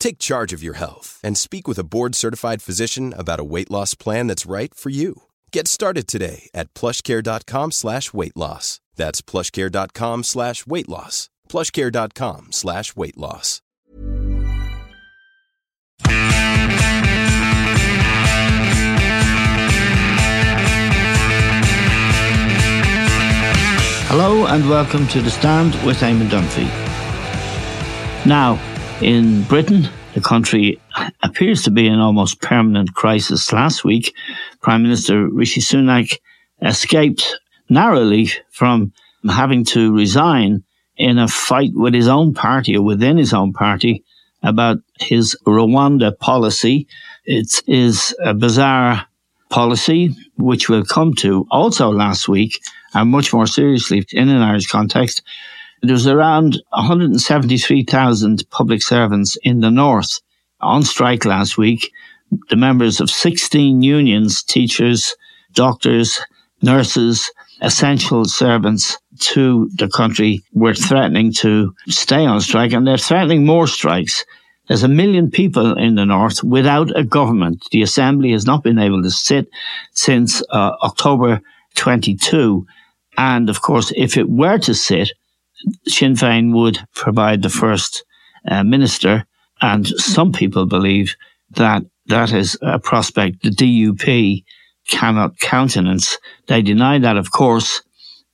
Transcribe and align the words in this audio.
Take 0.00 0.18
charge 0.18 0.54
of 0.54 0.62
your 0.62 0.74
health 0.74 1.20
and 1.22 1.36
speak 1.36 1.68
with 1.68 1.78
a 1.78 1.84
board 1.84 2.14
certified 2.16 2.62
physician 2.62 3.12
about 3.16 3.38
a 3.38 3.44
weight 3.44 3.70
loss 3.70 3.94
plan 3.94 4.26
that's 4.26 4.46
right 4.46 4.74
for 4.74 4.88
you. 4.88 5.22
Get 5.52 5.68
started 5.68 6.08
today 6.08 6.48
at 6.54 6.72
plushcare.com 6.74 7.70
slash 7.70 8.12
weight 8.12 8.36
loss. 8.36 8.80
That's 8.96 9.20
plushcare.com 9.20 10.24
slash 10.24 10.66
weight 10.66 10.88
loss. 10.88 11.28
Plushcare.com 11.48 12.48
slash 12.50 12.96
weight 12.96 13.18
loss. 13.18 13.60
Hello 24.08 24.46
and 24.46 24.68
welcome 24.68 25.06
to 25.08 25.20
The 25.20 25.30
Stand 25.30 25.74
with 25.84 26.00
Eamon 26.00 26.28
Dunphy. 26.30 26.66
Now, 28.26 28.58
in 29.00 29.44
Britain, 29.44 29.88
the 30.14 30.20
country 30.20 30.80
appears 31.22 31.62
to 31.62 31.70
be 31.70 31.86
in 31.86 31.98
almost 31.98 32.40
permanent 32.40 32.94
crisis. 32.94 33.52
Last 33.52 33.84
week, 33.84 34.14
Prime 34.60 34.82
Minister 34.82 35.28
Rishi 35.28 35.60
Sunak 35.60 36.18
escaped 36.62 37.38
narrowly 37.68 38.30
from 38.50 38.92
having 39.28 39.64
to 39.64 39.94
resign 39.94 40.64
in 40.96 41.18
a 41.18 41.28
fight 41.28 41.70
with 41.74 41.94
his 41.94 42.08
own 42.08 42.34
party 42.34 42.76
or 42.76 42.82
within 42.82 43.16
his 43.16 43.32
own 43.32 43.52
party 43.52 44.04
about 44.42 44.78
his 44.98 45.36
Rwanda 45.46 46.16
policy. 46.18 46.86
It 47.24 47.62
is 47.66 48.14
a 48.22 48.34
bizarre 48.34 49.06
policy, 49.48 50.14
which 50.36 50.68
we'll 50.68 50.84
come 50.84 51.14
to 51.14 51.46
also 51.50 51.90
last 51.90 52.28
week 52.28 52.60
and 52.94 53.10
much 53.10 53.32
more 53.32 53.46
seriously 53.46 54.04
in 54.12 54.28
an 54.28 54.42
Irish 54.42 54.66
context. 54.66 55.22
There 55.82 55.94
was 55.94 56.06
around 56.06 56.62
173,000 56.70 58.44
public 58.50 58.82
servants 58.82 59.36
in 59.42 59.60
the 59.60 59.70
north 59.70 60.20
on 60.60 60.82
strike 60.82 61.24
last 61.24 61.56
week. 61.56 61.90
The 62.50 62.56
members 62.56 63.00
of 63.00 63.10
16 63.10 63.82
unions, 63.82 64.42
teachers, 64.42 65.16
doctors, 65.54 66.20
nurses, 66.62 67.30
essential 67.62 68.24
servants 68.24 68.98
to 69.18 69.70
the 69.74 69.88
country 69.88 70.42
were 70.52 70.74
threatening 70.74 71.32
to 71.32 71.74
stay 71.88 72.24
on 72.26 72.40
strike 72.40 72.72
and 72.72 72.86
they're 72.86 72.98
threatening 72.98 73.44
more 73.44 73.66
strikes. 73.66 74.24
There's 74.68 74.82
a 74.82 74.88
million 74.88 75.30
people 75.30 75.76
in 75.76 75.96
the 75.96 76.06
north 76.06 76.44
without 76.44 76.96
a 76.96 77.04
government. 77.04 77.64
The 77.72 77.82
assembly 77.82 78.32
has 78.32 78.46
not 78.46 78.62
been 78.62 78.78
able 78.78 79.02
to 79.02 79.10
sit 79.10 79.48
since 79.92 80.42
uh, 80.50 80.72
October 80.82 81.40
22. 81.74 82.66
And 83.18 83.50
of 83.50 83.62
course, 83.62 83.92
if 83.96 84.16
it 84.16 84.30
were 84.30 84.58
to 84.58 84.74
sit, 84.74 85.12
Sinn 85.86 86.14
Féin 86.14 86.52
would 86.52 86.78
provide 86.94 87.42
the 87.42 87.50
first 87.50 88.04
uh, 88.48 88.62
minister, 88.64 89.26
and 89.60 89.86
some 89.86 90.32
people 90.32 90.66
believe 90.66 91.14
that 91.50 91.82
that 92.06 92.32
is 92.32 92.56
a 92.62 92.78
prospect 92.78 93.42
the 93.42 93.50
DUP 93.50 94.44
cannot 94.88 95.38
countenance. 95.38 96.18
They 96.46 96.62
deny 96.62 96.98
that, 96.98 97.16
of 97.16 97.30
course, 97.30 97.82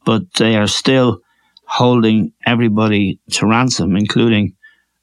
but 0.05 0.23
they 0.35 0.57
are 0.57 0.69
still 0.69 1.21
holding 1.67 2.33
everybody 2.47 3.19
to 3.33 3.47
ransom, 3.47 3.97
including 3.97 4.55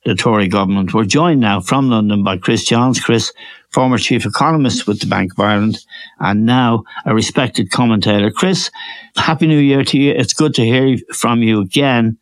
the 0.05 0.15
Tory 0.15 0.47
government. 0.47 0.93
We're 0.93 1.05
joined 1.05 1.41
now 1.41 1.59
from 1.61 1.89
London 1.89 2.23
by 2.23 2.37
Chris 2.37 2.65
Johns. 2.65 2.99
Chris, 2.99 3.31
former 3.73 3.97
chief 3.97 4.25
economist 4.25 4.87
with 4.87 4.99
the 4.99 5.07
Bank 5.07 5.33
of 5.33 5.39
Ireland 5.39 5.79
and 6.19 6.45
now 6.45 6.83
a 7.05 7.13
respected 7.13 7.71
commentator. 7.71 8.31
Chris, 8.31 8.69
happy 9.15 9.47
new 9.47 9.57
year 9.57 9.83
to 9.83 9.97
you. 9.97 10.11
It's 10.11 10.33
good 10.33 10.53
to 10.55 10.65
hear 10.65 10.97
from 11.13 11.41
you 11.41 11.59
again. 11.61 12.17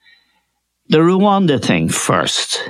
The 0.88 1.00
Rwanda 1.00 1.62
thing 1.64 1.90
first. 1.90 2.70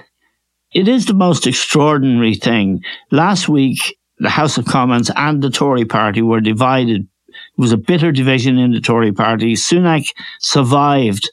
It 0.74 0.88
is 0.88 1.06
the 1.06 1.14
most 1.14 1.48
extraordinary 1.48 2.36
thing. 2.36 2.82
Last 3.12 3.50
week, 3.50 3.98
the 4.20 4.30
House 4.30 4.58
of 4.58 4.66
Commons 4.66 5.12
and 5.16 5.42
the 5.42 5.50
Tory 5.50 5.86
party 5.86 6.22
were 6.22 6.42
divided. 6.42 7.02
It 7.02 7.58
was 7.58 7.72
a 7.72 7.78
bitter 7.78 8.12
division 8.12 8.58
in 8.58 8.72
the 8.72 8.80
Tory 8.80 9.12
party. 9.12 9.56
Sunak 9.56 10.06
survived 10.40 11.30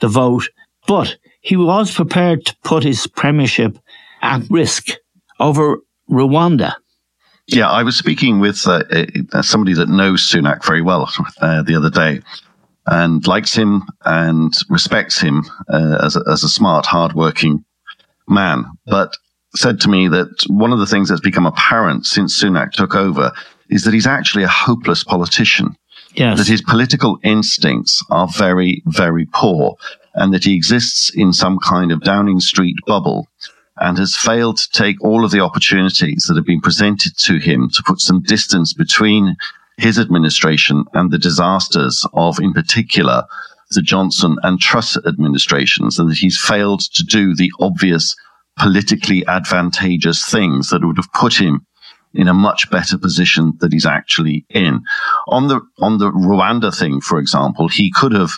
the 0.00 0.08
vote, 0.08 0.48
but 0.86 1.16
he 1.40 1.56
was 1.56 1.94
prepared 1.94 2.44
to 2.46 2.56
put 2.64 2.84
his 2.84 3.06
premiership 3.06 3.78
at 4.20 4.42
risk 4.50 4.90
over 5.40 5.78
Rwanda. 6.10 6.74
Yeah, 7.52 7.70
I 7.70 7.82
was 7.82 7.96
speaking 7.96 8.40
with 8.40 8.66
uh, 8.66 9.42
somebody 9.42 9.74
that 9.74 9.88
knows 9.88 10.28
Sunak 10.28 10.64
very 10.64 10.82
well 10.82 11.10
uh, 11.40 11.62
the 11.62 11.74
other 11.76 11.90
day 11.90 12.20
and 12.86 13.26
likes 13.26 13.54
him 13.54 13.82
and 14.04 14.52
respects 14.68 15.20
him 15.20 15.44
uh, 15.68 15.98
as, 16.02 16.16
a, 16.16 16.22
as 16.30 16.42
a 16.42 16.48
smart, 16.48 16.86
hardworking 16.86 17.64
man. 18.28 18.64
But 18.86 19.16
said 19.54 19.80
to 19.80 19.88
me 19.88 20.08
that 20.08 20.44
one 20.48 20.72
of 20.72 20.78
the 20.78 20.86
things 20.86 21.08
that's 21.08 21.20
become 21.20 21.46
apparent 21.46 22.06
since 22.06 22.42
Sunak 22.42 22.72
took 22.72 22.94
over 22.94 23.32
is 23.68 23.84
that 23.84 23.94
he's 23.94 24.06
actually 24.06 24.44
a 24.44 24.48
hopeless 24.48 25.04
politician. 25.04 25.76
Yes. 26.14 26.38
That 26.38 26.48
his 26.48 26.62
political 26.62 27.18
instincts 27.22 28.04
are 28.10 28.28
very, 28.28 28.82
very 28.86 29.26
poor 29.32 29.76
and 30.14 30.32
that 30.34 30.44
he 30.44 30.54
exists 30.54 31.10
in 31.14 31.32
some 31.32 31.58
kind 31.58 31.90
of 31.90 32.02
Downing 32.02 32.40
Street 32.40 32.76
bubble 32.86 33.28
and 33.76 33.98
has 33.98 34.16
failed 34.16 34.58
to 34.58 34.70
take 34.70 35.02
all 35.02 35.24
of 35.24 35.30
the 35.30 35.40
opportunities 35.40 36.26
that 36.28 36.36
have 36.36 36.46
been 36.46 36.60
presented 36.60 37.16
to 37.18 37.38
him 37.38 37.70
to 37.70 37.82
put 37.84 38.00
some 38.00 38.22
distance 38.22 38.74
between 38.74 39.36
his 39.78 39.98
administration 39.98 40.84
and 40.92 41.10
the 41.10 41.18
disasters 41.18 42.06
of, 42.12 42.38
in 42.38 42.52
particular, 42.52 43.24
the 43.70 43.82
Johnson 43.82 44.36
and 44.42 44.60
Truss 44.60 44.96
administrations, 45.06 45.98
and 45.98 46.10
that 46.10 46.18
he's 46.18 46.40
failed 46.40 46.80
to 46.92 47.02
do 47.02 47.34
the 47.34 47.50
obvious 47.58 48.14
politically 48.58 49.26
advantageous 49.26 50.28
things 50.28 50.68
that 50.70 50.84
would 50.84 50.98
have 50.98 51.12
put 51.14 51.40
him 51.40 51.66
in 52.14 52.28
a 52.28 52.34
much 52.34 52.70
better 52.70 52.98
position 52.98 53.54
that 53.60 53.72
he's 53.72 53.86
actually 53.86 54.44
in. 54.50 54.82
On 55.28 55.48
the 55.48 55.60
on 55.80 55.98
the 55.98 56.10
Rwanda 56.10 56.76
thing, 56.76 57.00
for 57.00 57.18
example, 57.18 57.68
he 57.68 57.90
could 57.90 58.12
have 58.12 58.32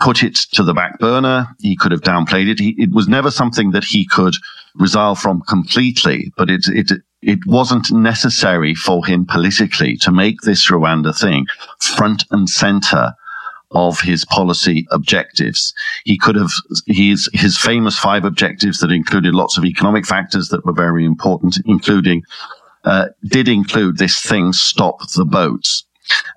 put 0.00 0.22
it 0.22 0.34
to 0.52 0.62
the 0.62 0.74
back 0.74 0.98
burner. 0.98 1.48
He 1.60 1.76
could 1.76 1.92
have 1.92 2.00
downplayed 2.00 2.48
it. 2.48 2.58
He, 2.58 2.74
it 2.78 2.90
was 2.92 3.08
never 3.08 3.30
something 3.30 3.70
that 3.70 3.84
he 3.84 4.06
could 4.06 4.34
resile 4.78 5.16
from 5.16 5.42
completely, 5.48 6.32
but 6.36 6.50
it, 6.50 6.66
it, 6.68 6.90
it 7.22 7.38
wasn't 7.46 7.92
necessary 7.92 8.74
for 8.74 9.04
him 9.06 9.24
politically 9.24 9.96
to 9.98 10.10
make 10.10 10.40
this 10.42 10.70
Rwanda 10.70 11.18
thing 11.18 11.46
front 11.96 12.24
and 12.30 12.48
center 12.48 13.12
of 13.70 14.00
his 14.00 14.24
policy 14.24 14.86
objectives. 14.90 15.74
He 16.04 16.18
could 16.18 16.36
have, 16.36 16.50
his, 16.86 17.28
his 17.32 17.58
famous 17.58 17.98
five 17.98 18.24
objectives 18.24 18.78
that 18.78 18.92
included 18.92 19.34
lots 19.34 19.58
of 19.58 19.64
economic 19.64 20.06
factors 20.06 20.48
that 20.48 20.64
were 20.64 20.72
very 20.72 21.04
important, 21.04 21.58
including, 21.66 22.22
uh, 22.84 23.06
did 23.24 23.48
include 23.48 23.98
this 23.98 24.22
thing, 24.22 24.52
stop 24.52 25.00
the 25.16 25.24
boats. 25.24 25.84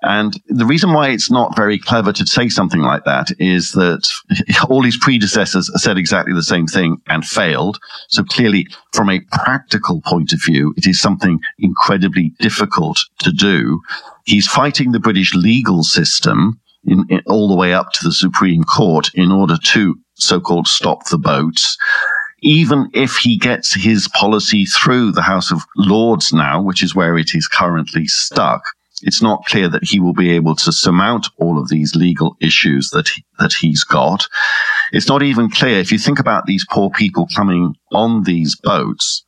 And 0.02 0.40
the 0.48 0.66
reason 0.66 0.92
why 0.92 1.08
it's 1.08 1.30
not 1.30 1.56
very 1.56 1.78
clever 1.78 2.12
to 2.12 2.26
say 2.26 2.48
something 2.48 2.80
like 2.80 3.04
that 3.04 3.28
is 3.38 3.72
that 3.72 4.08
all 4.68 4.82
his 4.82 4.96
predecessors 4.96 5.70
said 5.82 5.98
exactly 5.98 6.34
the 6.34 6.42
same 6.42 6.66
thing 6.66 6.98
and 7.08 7.24
failed. 7.24 7.78
So 8.08 8.24
clearly, 8.24 8.66
from 8.92 9.10
a 9.10 9.20
practical 9.32 10.00
point 10.02 10.32
of 10.32 10.40
view, 10.44 10.74
it 10.76 10.86
is 10.86 11.00
something 11.00 11.40
incredibly 11.58 12.32
difficult 12.38 13.00
to 13.20 13.32
do. 13.32 13.80
He's 14.24 14.46
fighting 14.46 14.92
the 14.92 15.00
British 15.00 15.34
legal 15.34 15.82
system 15.82 16.60
in, 16.84 17.04
in, 17.08 17.20
all 17.26 17.48
the 17.48 17.56
way 17.56 17.72
up 17.72 17.92
to 17.92 18.04
the 18.04 18.12
Supreme 18.12 18.64
Court 18.64 19.10
in 19.14 19.32
order 19.32 19.56
to 19.72 19.96
so-called 20.14 20.66
stop 20.66 21.08
the 21.08 21.18
boats 21.18 21.76
even 22.40 22.88
if 22.94 23.16
he 23.16 23.36
gets 23.36 23.74
his 23.74 24.08
policy 24.08 24.64
through 24.64 25.12
the 25.12 25.22
House 25.22 25.50
of 25.50 25.62
Lords 25.76 26.32
now, 26.32 26.62
which 26.62 26.82
is 26.82 26.94
where 26.94 27.18
it 27.18 27.30
is 27.34 27.48
currently 27.48 28.06
stuck, 28.06 28.62
It's 29.02 29.22
not 29.22 29.44
clear 29.46 29.68
that 29.68 29.84
he 29.84 30.00
will 30.00 30.12
be 30.12 30.30
able 30.30 30.54
to 30.56 30.72
surmount 30.72 31.28
all 31.38 31.58
of 31.58 31.68
these 31.68 31.94
legal 31.94 32.36
issues 32.40 32.90
that 32.90 33.08
he, 33.08 33.24
that 33.38 33.52
he's 33.52 33.84
got. 33.84 34.26
It's 34.92 35.08
not 35.08 35.22
even 35.22 35.50
clear 35.50 35.78
if 35.78 35.92
you 35.92 35.98
think 35.98 36.18
about 36.18 36.46
these 36.46 36.66
poor 36.70 36.90
people 36.90 37.26
coming 37.34 37.74
on 37.92 38.24
these 38.24 38.56
boats. 38.56 39.24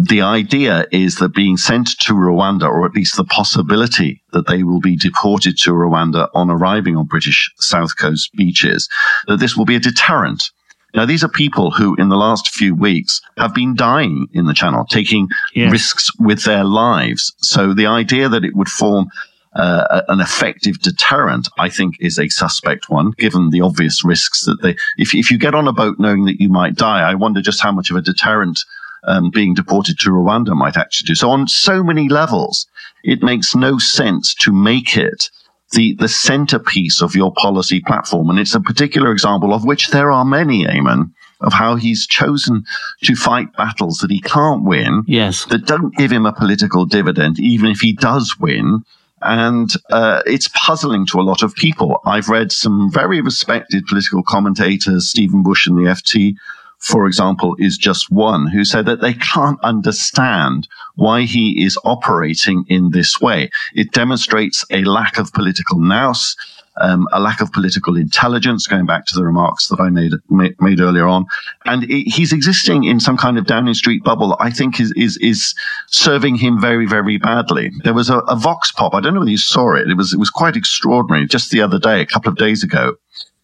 The 0.00 0.22
idea 0.22 0.86
is 0.92 1.16
that 1.16 1.34
being 1.34 1.56
sent 1.56 1.98
to 2.02 2.12
Rwanda, 2.12 2.68
or 2.68 2.86
at 2.86 2.94
least 2.94 3.16
the 3.16 3.24
possibility 3.24 4.22
that 4.32 4.46
they 4.46 4.62
will 4.62 4.80
be 4.80 4.96
deported 4.96 5.58
to 5.58 5.72
Rwanda 5.72 6.28
on 6.34 6.50
arriving 6.50 6.96
on 6.96 7.06
British 7.06 7.50
South 7.56 7.96
Coast 7.96 8.30
beaches, 8.36 8.88
that 9.26 9.40
this 9.40 9.56
will 9.56 9.64
be 9.64 9.74
a 9.74 9.80
deterrent 9.80 10.52
now, 10.94 11.04
these 11.04 11.22
are 11.22 11.28
people 11.28 11.70
who, 11.70 11.94
in 11.96 12.08
the 12.08 12.16
last 12.16 12.48
few 12.48 12.74
weeks, 12.74 13.20
have 13.36 13.54
been 13.54 13.74
dying 13.74 14.26
in 14.32 14.46
the 14.46 14.54
channel, 14.54 14.86
taking 14.86 15.28
yes. 15.54 15.70
risks 15.70 16.10
with 16.18 16.44
their 16.44 16.64
lives. 16.64 17.34
So 17.38 17.74
the 17.74 17.86
idea 17.86 18.28
that 18.28 18.44
it 18.44 18.56
would 18.56 18.68
form 18.68 19.08
uh, 19.54 20.02
an 20.08 20.20
effective 20.20 20.80
deterrent, 20.80 21.48
I 21.58 21.68
think, 21.68 21.96
is 22.00 22.18
a 22.18 22.28
suspect 22.28 22.88
one, 22.88 23.12
given 23.12 23.50
the 23.50 23.60
obvious 23.60 24.02
risks 24.02 24.44
that 24.46 24.62
they. 24.62 24.76
If, 24.96 25.14
if 25.14 25.30
you 25.30 25.38
get 25.38 25.54
on 25.54 25.68
a 25.68 25.72
boat 25.72 25.98
knowing 25.98 26.24
that 26.24 26.40
you 26.40 26.48
might 26.48 26.74
die, 26.74 27.08
I 27.08 27.14
wonder 27.14 27.42
just 27.42 27.60
how 27.60 27.72
much 27.72 27.90
of 27.90 27.96
a 27.96 28.02
deterrent 28.02 28.60
um, 29.04 29.30
being 29.30 29.54
deported 29.54 29.98
to 30.00 30.10
Rwanda 30.10 30.56
might 30.56 30.76
actually 30.76 31.06
do. 31.06 31.14
So, 31.14 31.30
on 31.30 31.48
so 31.48 31.82
many 31.82 32.08
levels, 32.08 32.66
it 33.04 33.22
makes 33.22 33.54
no 33.54 33.78
sense 33.78 34.34
to 34.36 34.52
make 34.52 34.96
it 34.96 35.30
the, 35.72 35.94
the 35.94 36.08
centerpiece 36.08 37.02
of 37.02 37.14
your 37.14 37.32
policy 37.32 37.80
platform. 37.80 38.30
And 38.30 38.38
it's 38.38 38.54
a 38.54 38.60
particular 38.60 39.12
example 39.12 39.52
of 39.52 39.64
which 39.64 39.88
there 39.88 40.10
are 40.10 40.24
many, 40.24 40.64
Eamon, 40.64 41.12
of 41.40 41.52
how 41.52 41.76
he's 41.76 42.06
chosen 42.06 42.64
to 43.04 43.14
fight 43.14 43.52
battles 43.56 43.98
that 43.98 44.10
he 44.10 44.20
can't 44.20 44.64
win. 44.64 45.04
Yes. 45.06 45.44
That 45.46 45.66
don't 45.66 45.94
give 45.94 46.10
him 46.10 46.26
a 46.26 46.32
political 46.32 46.84
dividend, 46.84 47.38
even 47.38 47.70
if 47.70 47.80
he 47.80 47.92
does 47.92 48.36
win. 48.40 48.84
And 49.20 49.70
uh, 49.90 50.22
it's 50.26 50.48
puzzling 50.48 51.06
to 51.06 51.20
a 51.20 51.22
lot 51.22 51.42
of 51.42 51.54
people. 51.54 52.00
I've 52.06 52.28
read 52.28 52.52
some 52.52 52.90
very 52.90 53.20
respected 53.20 53.86
political 53.86 54.22
commentators, 54.22 55.08
Stephen 55.08 55.42
Bush 55.42 55.66
in 55.66 55.76
the 55.76 55.90
FT, 55.90 56.36
for 56.78 57.06
example, 57.06 57.56
is 57.58 57.76
just 57.76 58.10
one 58.10 58.46
who 58.46 58.64
said 58.64 58.86
that 58.86 59.00
they 59.00 59.14
can't 59.14 59.58
understand 59.62 60.68
why 60.94 61.22
he 61.22 61.64
is 61.64 61.78
operating 61.84 62.64
in 62.68 62.90
this 62.90 63.20
way. 63.20 63.50
It 63.74 63.92
demonstrates 63.92 64.64
a 64.70 64.84
lack 64.84 65.18
of 65.18 65.32
political 65.32 65.78
nous, 65.78 66.36
um, 66.80 67.08
a 67.12 67.20
lack 67.20 67.40
of 67.40 67.52
political 67.52 67.96
intelligence, 67.96 68.66
going 68.66 68.86
back 68.86 69.06
to 69.06 69.16
the 69.16 69.24
remarks 69.24 69.68
that 69.68 69.80
I 69.80 69.90
made 69.90 70.12
made, 70.30 70.60
made 70.60 70.80
earlier 70.80 71.06
on, 71.06 71.26
and 71.64 71.84
it, 71.84 72.08
he's 72.08 72.32
existing 72.32 72.84
in 72.84 73.00
some 73.00 73.16
kind 73.16 73.36
of 73.36 73.46
Downing 73.46 73.74
Street 73.74 74.04
bubble. 74.04 74.36
I 74.38 74.50
think 74.50 74.78
is 74.78 74.92
is 74.96 75.16
is 75.18 75.54
serving 75.88 76.36
him 76.36 76.60
very 76.60 76.86
very 76.86 77.18
badly. 77.18 77.72
There 77.82 77.94
was 77.94 78.10
a, 78.10 78.18
a 78.18 78.36
vox 78.36 78.70
pop. 78.70 78.94
I 78.94 79.00
don't 79.00 79.14
know 79.14 79.20
whether 79.20 79.30
you 79.30 79.38
saw 79.38 79.74
it. 79.74 79.90
It 79.90 79.96
was 79.96 80.12
it 80.12 80.18
was 80.18 80.30
quite 80.30 80.56
extraordinary. 80.56 81.26
Just 81.26 81.50
the 81.50 81.62
other 81.62 81.80
day, 81.80 82.00
a 82.00 82.06
couple 82.06 82.30
of 82.30 82.38
days 82.38 82.62
ago, 82.62 82.94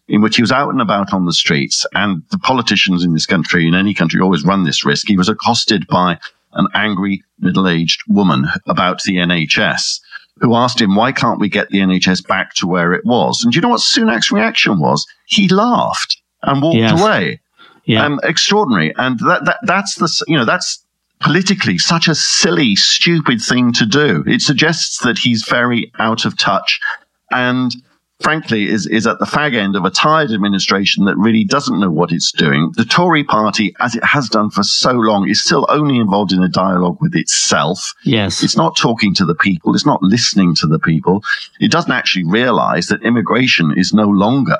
in 0.07 0.21
which 0.21 0.35
he 0.35 0.41
was 0.41 0.51
out 0.51 0.69
and 0.69 0.81
about 0.81 1.13
on 1.13 1.25
the 1.25 1.33
streets. 1.33 1.85
And 1.93 2.21
the 2.31 2.37
politicians 2.37 3.03
in 3.03 3.13
this 3.13 3.25
country, 3.25 3.67
in 3.67 3.73
any 3.73 3.93
country, 3.93 4.21
always 4.21 4.45
run 4.45 4.63
this 4.63 4.85
risk. 4.85 5.07
He 5.07 5.17
was 5.17 5.29
accosted 5.29 5.87
by 5.87 6.19
an 6.53 6.67
angry 6.73 7.23
middle 7.39 7.67
aged 7.67 8.01
woman 8.07 8.45
about 8.67 9.03
the 9.03 9.17
NHS 9.17 9.99
who 10.39 10.55
asked 10.55 10.81
him, 10.81 10.95
why 10.95 11.11
can't 11.11 11.39
we 11.39 11.49
get 11.49 11.69
the 11.69 11.79
NHS 11.79 12.27
back 12.27 12.53
to 12.55 12.67
where 12.67 12.93
it 12.93 13.05
was? 13.05 13.43
And 13.43 13.51
do 13.51 13.57
you 13.57 13.61
know 13.61 13.69
what 13.69 13.81
Sunak's 13.81 14.31
reaction 14.31 14.79
was? 14.79 15.05
He 15.25 15.47
laughed 15.47 16.21
and 16.43 16.61
walked 16.61 16.77
yes. 16.77 17.01
away. 17.01 17.39
Yeah. 17.85 18.05
Um, 18.05 18.19
extraordinary. 18.23 18.93
And 18.97 19.19
that, 19.19 19.45
that, 19.45 19.59
that's 19.63 19.95
the, 19.95 20.23
you 20.27 20.37
know, 20.37 20.45
that's 20.45 20.83
politically 21.21 21.77
such 21.77 22.07
a 22.07 22.15
silly, 22.15 22.75
stupid 22.75 23.41
thing 23.41 23.71
to 23.73 23.85
do. 23.85 24.23
It 24.27 24.41
suggests 24.41 24.99
that 25.03 25.17
he's 25.17 25.47
very 25.47 25.91
out 25.99 26.25
of 26.25 26.37
touch 26.37 26.79
and 27.31 27.75
frankly, 28.21 28.69
is, 28.69 28.87
is 28.87 29.05
at 29.05 29.19
the 29.19 29.25
fag 29.25 29.55
end 29.55 29.75
of 29.75 29.85
a 29.85 29.89
tired 29.89 30.31
administration 30.31 31.05
that 31.05 31.17
really 31.17 31.43
doesn't 31.43 31.79
know 31.79 31.91
what 31.91 32.11
it's 32.11 32.31
doing. 32.31 32.71
The 32.75 32.85
Tory 32.85 33.23
party, 33.23 33.75
as 33.79 33.95
it 33.95 34.03
has 34.03 34.29
done 34.29 34.49
for 34.49 34.63
so 34.63 34.91
long, 34.91 35.27
is 35.27 35.43
still 35.43 35.65
only 35.69 35.97
involved 35.97 36.31
in 36.31 36.41
a 36.41 36.47
dialogue 36.47 36.97
with 37.01 37.15
itself. 37.15 37.93
Yes. 38.03 38.43
It's 38.43 38.57
not 38.57 38.77
talking 38.77 39.13
to 39.15 39.25
the 39.25 39.35
people. 39.35 39.73
It's 39.75 39.85
not 39.85 40.01
listening 40.01 40.55
to 40.55 40.67
the 40.67 40.79
people. 40.79 41.23
It 41.59 41.71
doesn't 41.71 41.91
actually 41.91 42.25
realize 42.25 42.87
that 42.87 43.03
immigration 43.03 43.73
is 43.75 43.93
no 43.93 44.07
longer 44.07 44.57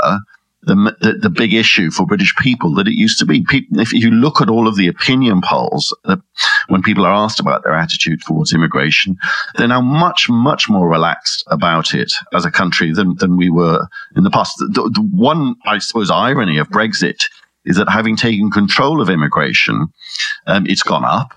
the, 0.65 0.95
the, 0.99 1.13
the, 1.13 1.29
big 1.29 1.53
issue 1.53 1.91
for 1.91 2.05
British 2.05 2.35
people 2.37 2.73
that 2.75 2.87
it 2.87 2.93
used 2.93 3.19
to 3.19 3.25
be. 3.25 3.43
People, 3.43 3.79
if 3.79 3.93
you 3.93 4.11
look 4.11 4.41
at 4.41 4.49
all 4.49 4.67
of 4.67 4.75
the 4.75 4.87
opinion 4.87 5.41
polls, 5.41 5.95
uh, 6.05 6.17
when 6.67 6.81
people 6.81 7.05
are 7.05 7.13
asked 7.13 7.39
about 7.39 7.63
their 7.63 7.75
attitude 7.75 8.21
towards 8.21 8.53
immigration, 8.53 9.17
they're 9.55 9.67
now 9.67 9.81
much, 9.81 10.27
much 10.29 10.67
more 10.69 10.89
relaxed 10.89 11.43
about 11.47 11.93
it 11.93 12.11
as 12.33 12.45
a 12.45 12.51
country 12.51 12.91
than, 12.91 13.15
than 13.17 13.37
we 13.37 13.49
were 13.49 13.87
in 14.15 14.23
the 14.23 14.31
past. 14.31 14.57
The, 14.57 14.89
the 14.93 15.09
one, 15.11 15.55
I 15.65 15.77
suppose, 15.77 16.09
irony 16.09 16.57
of 16.57 16.69
Brexit 16.69 17.25
is 17.65 17.77
that 17.77 17.89
having 17.89 18.15
taken 18.15 18.51
control 18.51 19.01
of 19.01 19.09
immigration, 19.09 19.87
um, 20.47 20.65
it's 20.67 20.83
gone 20.83 21.05
up. 21.05 21.33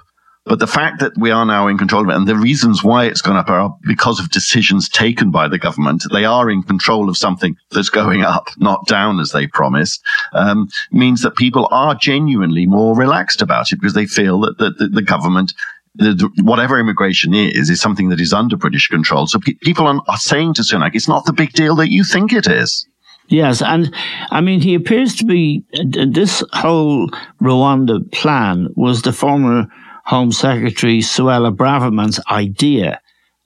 But 0.49 0.59
the 0.59 0.67
fact 0.67 1.01
that 1.01 1.17
we 1.17 1.31
are 1.31 1.45
now 1.45 1.69
in 1.69 1.79
control 1.79 2.03
of 2.03 2.09
it 2.09 2.17
and 2.17 2.27
the 2.27 2.37
reasons 2.37 2.83
why 2.83 3.05
it's 3.05 3.23
gone 3.23 3.37
up 3.37 3.51
are 3.51 3.77
because 3.87 4.19
of 4.19 4.31
decisions 4.31 4.89
taken 4.89 5.31
by 5.31 5.49
the 5.49 5.59
government. 5.59 6.05
They 6.13 6.25
are 6.25 6.51
in 6.51 6.63
control 6.63 7.09
of 7.09 7.17
something 7.17 7.57
that's 7.71 7.91
going 7.91 8.23
up, 8.23 8.49
not 8.59 8.87
down 8.87 9.21
as 9.21 9.33
they 9.33 9.47
promised, 9.47 10.03
um, 10.33 10.69
means 10.91 11.23
that 11.23 11.37
people 11.37 11.69
are 11.71 11.95
genuinely 11.95 12.67
more 12.67 12.97
relaxed 12.97 13.43
about 13.43 13.73
it 13.73 13.77
because 13.77 13.95
they 13.95 14.07
feel 14.07 14.41
that, 14.41 14.59
that, 14.59 14.79
that 14.79 14.95
the 14.95 15.03
government 15.03 15.53
the, 15.95 16.31
whatever 16.43 16.79
immigration 16.79 17.35
is, 17.35 17.69
is 17.69 17.81
something 17.81 18.09
that 18.11 18.21
is 18.21 18.33
under 18.33 18.57
British 18.57 18.87
control. 18.87 19.27
So 19.27 19.41
pe- 19.41 19.55
people 19.55 19.87
are, 19.87 20.01
are 20.07 20.17
saying 20.17 20.55
to 20.55 20.63
Sunak, 20.63 20.93
it's 20.95 21.09
not 21.09 21.25
the 21.25 21.33
big 21.33 21.53
deal 21.53 21.75
that 21.77 21.91
you 21.91 22.05
think 22.05 22.33
it 22.33 22.47
is. 22.47 22.87
Yes, 23.29 23.61
and 23.61 23.93
I 24.31 24.41
mean, 24.41 24.61
he 24.61 24.75
appears 24.75 25.15
to 25.17 25.25
be, 25.25 25.65
this 25.85 26.43
whole 26.53 27.11
Rwanda 27.43 28.11
plan 28.13 28.69
was 28.75 29.03
the 29.03 29.13
former 29.13 29.67
Home 30.09 30.33
Secretary 30.33 31.01
Suella 31.01 31.55
Braverman's 31.55 32.19
idea. 32.31 33.01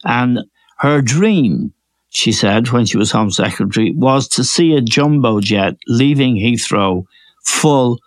And 0.04 0.38
her 0.78 1.02
dream, 1.02 1.74
she 2.08 2.30
said 2.30 2.68
when 2.68 2.86
she 2.86 2.96
was 2.96 3.10
Home 3.10 3.32
Secretary, 3.32 3.92
was 3.92 4.28
to 4.28 4.44
see 4.44 4.76
a 4.76 4.80
jumbo 4.80 5.40
jet 5.40 5.74
leaving 5.88 6.36
Heathrow 6.36 7.04
full 7.44 7.98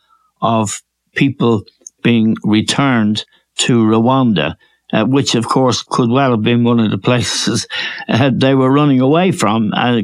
of 0.42 0.82
people 1.16 1.64
being 2.02 2.38
returned 2.44 3.26
to 3.58 3.84
Rwanda. 3.84 4.56
Uh, 4.94 5.04
which 5.04 5.34
of 5.34 5.48
course 5.48 5.82
could 5.82 6.12
well 6.12 6.30
have 6.30 6.44
been 6.44 6.64
one 6.64 6.80
of 6.80 6.92
the 6.92 6.98
places 7.10 7.68
uh, 8.08 8.30
they 8.32 8.54
were 8.54 8.72
running 8.72 9.02
away 9.02 9.32
from, 9.32 9.74
uh, 9.74 10.02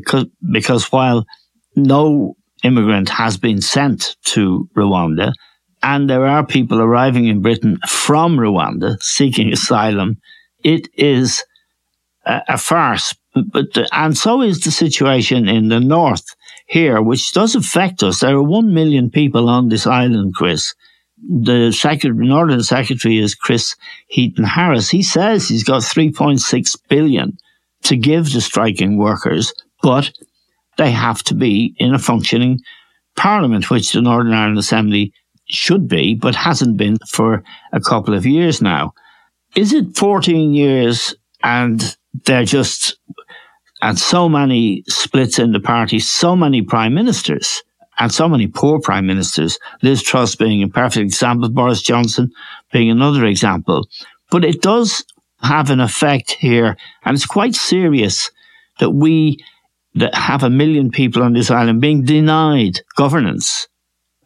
because 0.51 0.91
while 0.91 1.23
no 1.75 2.35
immigrant 2.63 3.07
has 3.07 3.37
been 3.37 3.61
sent 3.61 4.15
to 4.23 4.67
Rwanda, 4.75 5.33
and 5.83 6.09
there 6.09 6.25
are 6.25 6.45
people 6.45 6.81
arriving 6.81 7.27
in 7.27 7.41
Britain 7.41 7.77
from 7.87 8.37
Rwanda 8.37 9.01
seeking 9.01 9.51
asylum, 9.51 10.17
it 10.63 10.87
is 10.95 11.43
a, 12.25 12.41
a 12.49 12.57
farce. 12.57 13.15
But 13.33 13.67
and 13.91 14.17
so 14.17 14.41
is 14.41 14.61
the 14.61 14.71
situation 14.71 15.47
in 15.47 15.69
the 15.69 15.79
north 15.79 16.25
here, 16.67 17.01
which 17.01 17.31
does 17.33 17.55
affect 17.55 18.03
us. 18.03 18.19
There 18.19 18.35
are 18.35 18.43
one 18.43 18.73
million 18.73 19.09
people 19.09 19.49
on 19.49 19.69
this 19.69 19.87
island, 19.87 20.35
Chris. 20.35 20.73
The 21.23 21.71
secretary, 21.71 22.27
Northern 22.27 22.63
Secretary 22.63 23.19
is 23.19 23.35
Chris 23.35 23.75
Heaton 24.07 24.43
Harris. 24.43 24.89
He 24.89 25.03
says 25.03 25.47
he's 25.47 25.63
got 25.63 25.83
3.6 25.83 26.77
billion 26.89 27.37
to 27.83 27.95
give 27.95 28.31
the 28.31 28.41
striking 28.41 28.97
workers, 28.97 29.53
but 29.83 30.11
they 30.77 30.91
have 30.91 31.21
to 31.23 31.35
be 31.35 31.75
in 31.77 31.93
a 31.93 31.99
functioning 31.99 32.59
parliament, 33.15 33.69
which 33.69 33.91
the 33.91 34.01
Northern 34.01 34.33
Ireland 34.33 34.57
Assembly 34.57 35.13
should 35.53 35.87
be, 35.87 36.15
but 36.15 36.35
hasn't 36.35 36.77
been 36.77 36.97
for 37.07 37.43
a 37.71 37.79
couple 37.79 38.13
of 38.13 38.25
years 38.25 38.61
now. 38.61 38.93
Is 39.55 39.73
it 39.73 39.95
14 39.95 40.53
years 40.53 41.15
and 41.43 41.95
they're 42.25 42.45
just, 42.45 42.97
and 43.81 43.97
so 43.97 44.29
many 44.29 44.83
splits 44.87 45.39
in 45.39 45.51
the 45.51 45.59
party, 45.59 45.99
so 45.99 46.35
many 46.35 46.61
prime 46.61 46.93
ministers, 46.93 47.63
and 47.99 48.11
so 48.11 48.27
many 48.27 48.47
poor 48.47 48.79
prime 48.79 49.05
ministers, 49.05 49.59
Liz 49.81 50.01
Truss 50.01 50.35
being 50.35 50.63
a 50.63 50.67
perfect 50.67 51.03
example, 51.03 51.49
Boris 51.49 51.81
Johnson 51.81 52.31
being 52.71 52.89
another 52.89 53.25
example. 53.25 53.87
But 54.29 54.45
it 54.45 54.61
does 54.61 55.05
have 55.41 55.69
an 55.69 55.79
effect 55.79 56.31
here, 56.31 56.77
and 57.03 57.15
it's 57.15 57.25
quite 57.25 57.55
serious 57.55 58.31
that 58.79 58.91
we 58.91 59.37
that 59.95 60.15
have 60.15 60.43
a 60.43 60.49
million 60.49 60.89
people 60.89 61.21
on 61.21 61.33
this 61.33 61.51
island 61.51 61.81
being 61.81 62.03
denied 62.03 62.79
governance 62.95 63.67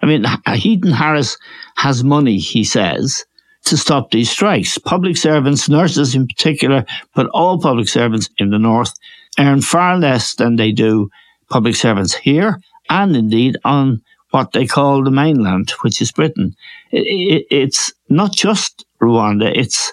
I 0.06 0.08
mean, 0.08 0.26
Heaton 0.54 0.92
Harris 0.92 1.36
has 1.78 2.04
money, 2.04 2.38
he 2.38 2.64
says, 2.64 3.26
to 3.64 3.76
stop 3.76 4.12
these 4.12 4.30
strikes. 4.30 4.78
Public 4.78 5.18
servants, 5.18 5.68
nurses 5.68 6.14
in 6.14 6.28
particular, 6.28 6.86
but 7.16 7.26
all 7.34 7.60
public 7.60 7.90
servants 7.90 8.30
in 8.38 8.52
the 8.52 8.60
North 8.60 8.94
earn 9.40 9.62
far 9.62 9.98
less 9.98 10.36
than 10.36 10.58
they 10.58 10.72
do 10.72 11.10
public 11.50 11.76
servants 11.76 12.14
here 12.14 12.62
and 12.88 13.16
indeed 13.16 13.58
on 13.66 14.04
what 14.30 14.52
they 14.52 14.68
call 14.68 15.04
the 15.04 15.10
mainland, 15.10 15.72
which 15.82 16.00
is 16.04 16.12
Britain. 16.12 16.56
It, 16.92 17.00
it, 17.00 17.48
it's 17.50 17.92
not 18.08 18.32
just 18.32 18.86
Rwanda, 19.02 19.52
it's 19.56 19.92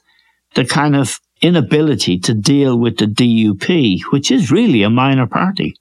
the 0.54 0.66
kind 0.66 0.94
of 0.94 1.20
inability 1.40 2.18
to 2.18 2.34
deal 2.34 2.78
with 2.78 2.98
the 2.98 3.06
DUP, 3.06 4.02
which 4.10 4.30
is 4.30 4.50
really 4.50 4.82
a 4.82 4.90
minor 4.90 5.26
party. 5.26 5.74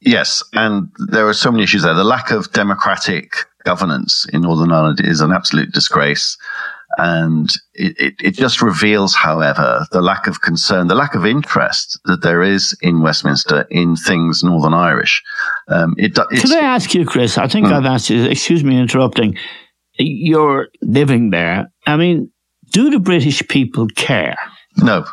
Yes, 0.00 0.42
and 0.52 0.90
there 0.98 1.28
are 1.28 1.34
so 1.34 1.52
many 1.52 1.62
issues 1.62 1.82
there. 1.82 1.94
The 1.94 2.02
lack 2.02 2.32
of 2.32 2.52
democratic 2.52 3.32
governance 3.68 4.26
in 4.32 4.40
Northern 4.40 4.72
Ireland 4.72 5.00
is 5.04 5.20
an 5.20 5.30
absolute 5.30 5.72
disgrace. 5.72 6.38
And 6.96 7.48
it, 7.74 7.94
it, 8.00 8.14
it, 8.28 8.34
just 8.34 8.62
reveals, 8.62 9.14
however, 9.14 9.86
the 9.92 10.00
lack 10.00 10.26
of 10.26 10.40
concern, 10.40 10.88
the 10.88 10.94
lack 10.94 11.14
of 11.14 11.26
interest 11.26 12.00
that 12.06 12.22
there 12.22 12.42
is 12.42 12.74
in 12.80 13.02
Westminster 13.02 13.66
in 13.70 13.94
things 13.94 14.42
Northern 14.42 14.72
Irish. 14.72 15.22
Um, 15.68 15.94
it, 15.98 16.14
Could 16.14 16.52
I 16.52 16.60
ask 16.60 16.94
you, 16.94 17.04
Chris? 17.04 17.36
I 17.36 17.46
think 17.46 17.66
mm. 17.66 17.72
I've 17.72 17.84
asked 17.84 18.08
you, 18.08 18.24
excuse 18.24 18.64
me 18.64 18.80
interrupting. 18.80 19.36
You're 19.98 20.68
living 20.80 21.28
there. 21.28 21.70
I 21.86 21.96
mean, 21.96 22.32
do 22.72 22.88
the 22.88 23.00
British 23.00 23.46
people 23.48 23.86
care? 23.88 24.38
No, 24.78 25.04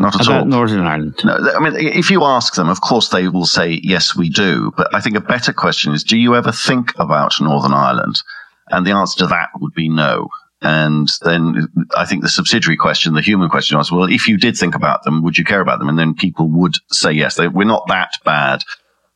not 0.00 0.14
at 0.14 0.26
about 0.26 0.40
all. 0.40 0.46
Northern 0.46 0.86
Ireland. 0.86 1.20
No, 1.24 1.36
I 1.54 1.60
mean, 1.60 1.74
if 1.76 2.10
you 2.10 2.24
ask 2.24 2.54
them, 2.54 2.68
of 2.68 2.80
course 2.80 3.08
they 3.10 3.28
will 3.28 3.46
say, 3.46 3.80
yes, 3.82 4.16
we 4.16 4.30
do. 4.30 4.72
But 4.76 4.94
I 4.94 5.00
think 5.00 5.16
a 5.16 5.20
better 5.20 5.52
question 5.52 5.92
is, 5.92 6.02
do 6.02 6.18
you 6.18 6.34
ever 6.34 6.50
think 6.50 6.98
about 6.98 7.40
Northern 7.40 7.74
Ireland? 7.74 8.22
And 8.68 8.86
the 8.86 8.92
answer 8.92 9.18
to 9.20 9.26
that 9.26 9.50
would 9.60 9.74
be 9.74 9.88
no. 9.88 10.28
And 10.62 11.08
then 11.22 11.68
I 11.96 12.04
think 12.04 12.22
the 12.22 12.28
subsidiary 12.28 12.76
question, 12.76 13.14
the 13.14 13.22
human 13.22 13.48
question 13.48 13.78
was, 13.78 13.92
well, 13.92 14.10
if 14.10 14.26
you 14.26 14.36
did 14.36 14.56
think 14.56 14.74
about 14.74 15.04
them, 15.04 15.22
would 15.22 15.38
you 15.38 15.44
care 15.44 15.60
about 15.60 15.78
them? 15.78 15.88
And 15.88 15.98
then 15.98 16.14
people 16.14 16.48
would 16.48 16.76
say 16.90 17.12
yes. 17.12 17.36
They, 17.36 17.48
we're 17.48 17.64
not 17.64 17.86
that 17.88 18.14
bad 18.24 18.62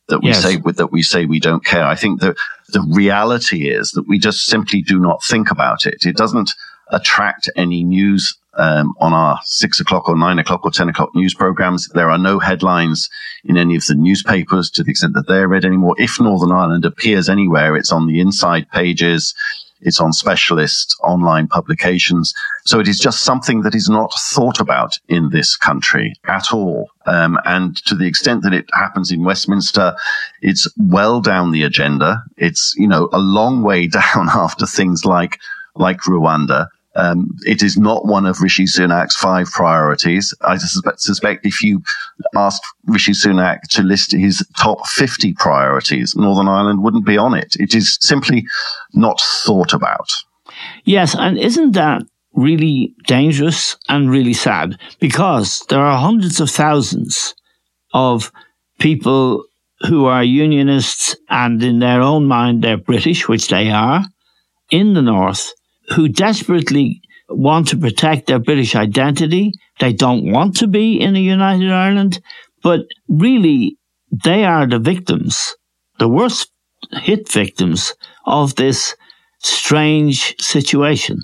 that 0.07 0.21
we 0.21 0.29
yes. 0.29 0.43
say 0.43 0.57
that 0.57 0.91
we 0.91 1.01
say 1.01 1.25
we 1.25 1.39
don't 1.39 1.65
care. 1.65 1.85
I 1.85 1.95
think 1.95 2.21
that 2.21 2.35
the 2.69 2.85
reality 2.93 3.69
is 3.69 3.91
that 3.91 4.07
we 4.07 4.19
just 4.19 4.45
simply 4.45 4.81
do 4.81 4.99
not 4.99 5.23
think 5.23 5.49
about 5.51 5.85
it. 5.85 6.05
It 6.05 6.15
doesn't 6.15 6.51
attract 6.91 7.49
any 7.55 7.83
news 7.83 8.37
um, 8.57 8.93
on 8.99 9.13
our 9.13 9.39
six 9.43 9.79
o'clock 9.79 10.07
or 10.07 10.17
nine 10.17 10.39
o'clock 10.39 10.65
or 10.65 10.71
10 10.71 10.89
o'clock 10.89 11.13
news 11.15 11.33
programs. 11.33 11.87
There 11.89 12.09
are 12.09 12.17
no 12.17 12.39
headlines 12.39 13.09
in 13.43 13.57
any 13.57 13.75
of 13.75 13.85
the 13.85 13.95
newspapers 13.95 14.69
to 14.71 14.83
the 14.83 14.91
extent 14.91 15.13
that 15.13 15.27
they're 15.27 15.47
read 15.47 15.65
anymore. 15.65 15.95
If 15.97 16.19
Northern 16.19 16.51
Ireland 16.51 16.85
appears 16.85 17.29
anywhere, 17.29 17.75
it's 17.75 17.91
on 17.91 18.07
the 18.07 18.19
inside 18.19 18.69
pages. 18.71 19.33
It's 19.81 19.99
on 19.99 20.13
specialist 20.13 20.95
online 21.03 21.47
publications. 21.47 22.33
So 22.65 22.79
it 22.79 22.87
is 22.87 22.97
just 22.97 23.21
something 23.21 23.61
that 23.61 23.75
is 23.75 23.89
not 23.89 24.11
thought 24.13 24.59
about 24.59 24.97
in 25.07 25.29
this 25.29 25.55
country 25.55 26.15
at 26.27 26.51
all. 26.51 26.89
Um, 27.05 27.37
and 27.45 27.75
to 27.85 27.93
the 27.93 28.07
extent 28.07 28.41
that 28.43 28.53
it 28.53 28.65
happens 28.73 29.11
in 29.11 29.23
Westminster, 29.23 29.95
it's 30.41 30.67
well 30.77 31.21
down 31.21 31.51
the 31.51 31.63
agenda. 31.63 32.23
It's, 32.37 32.73
you 32.77 32.87
know, 32.87 33.09
a 33.13 33.19
long 33.19 33.61
way 33.61 33.87
down 34.01 34.29
after 34.29 34.65
things 34.65 35.05
like, 35.05 35.39
like 35.75 35.99
Rwanda. 36.01 36.67
Um, 36.95 37.37
it 37.45 37.61
is 37.61 37.77
not 37.77 38.05
one 38.05 38.25
of 38.25 38.41
Rishi 38.41 38.65
Sunak's 38.65 39.15
five 39.15 39.47
priorities. 39.47 40.33
I 40.41 40.57
suspect, 40.57 41.01
suspect, 41.01 41.45
if 41.45 41.61
you 41.61 41.83
asked 42.35 42.63
Rishi 42.85 43.11
Sunak 43.11 43.61
to 43.71 43.83
list 43.83 44.13
his 44.13 44.45
top 44.57 44.87
50 44.87 45.33
priorities, 45.33 46.15
Northern 46.15 46.47
Ireland 46.47 46.83
wouldn't 46.83 47.05
be 47.05 47.17
on 47.17 47.33
it. 47.33 47.55
It 47.59 47.75
is 47.75 47.97
simply 47.99 48.45
not 48.93 49.19
thought 49.19 49.73
about. 49.73 50.09
Yes, 50.85 51.15
and 51.15 51.37
isn't 51.37 51.73
that 51.73 52.03
really 52.33 52.93
dangerous 53.07 53.75
and 53.89 54.09
really 54.09 54.33
sad? 54.33 54.79
Because 54.99 55.65
there 55.69 55.81
are 55.81 55.99
hundreds 55.99 56.39
of 56.39 56.49
thousands 56.49 57.35
of 57.93 58.31
people 58.79 59.43
who 59.87 60.05
are 60.05 60.23
unionists 60.23 61.15
and 61.29 61.61
in 61.61 61.79
their 61.79 62.01
own 62.01 62.25
mind 62.25 62.63
they're 62.63 62.77
British, 62.77 63.27
which 63.27 63.49
they 63.49 63.69
are, 63.69 64.05
in 64.71 64.93
the 64.93 65.01
North 65.01 65.53
who 65.89 66.07
desperately 66.07 67.01
want 67.29 67.67
to 67.69 67.77
protect 67.77 68.27
their 68.27 68.39
British 68.39 68.75
identity. 68.75 69.51
They 69.79 69.93
don't 69.93 70.31
want 70.31 70.57
to 70.57 70.67
be 70.67 70.99
in 70.99 71.15
a 71.15 71.19
united 71.19 71.71
Ireland, 71.71 72.21
but 72.63 72.81
really 73.07 73.77
they 74.11 74.45
are 74.45 74.67
the 74.67 74.79
victims, 74.79 75.55
the 75.99 76.07
worst 76.07 76.49
hit 76.91 77.31
victims 77.31 77.93
of 78.25 78.55
this 78.55 78.95
strange 79.39 80.35
situation. 80.39 81.19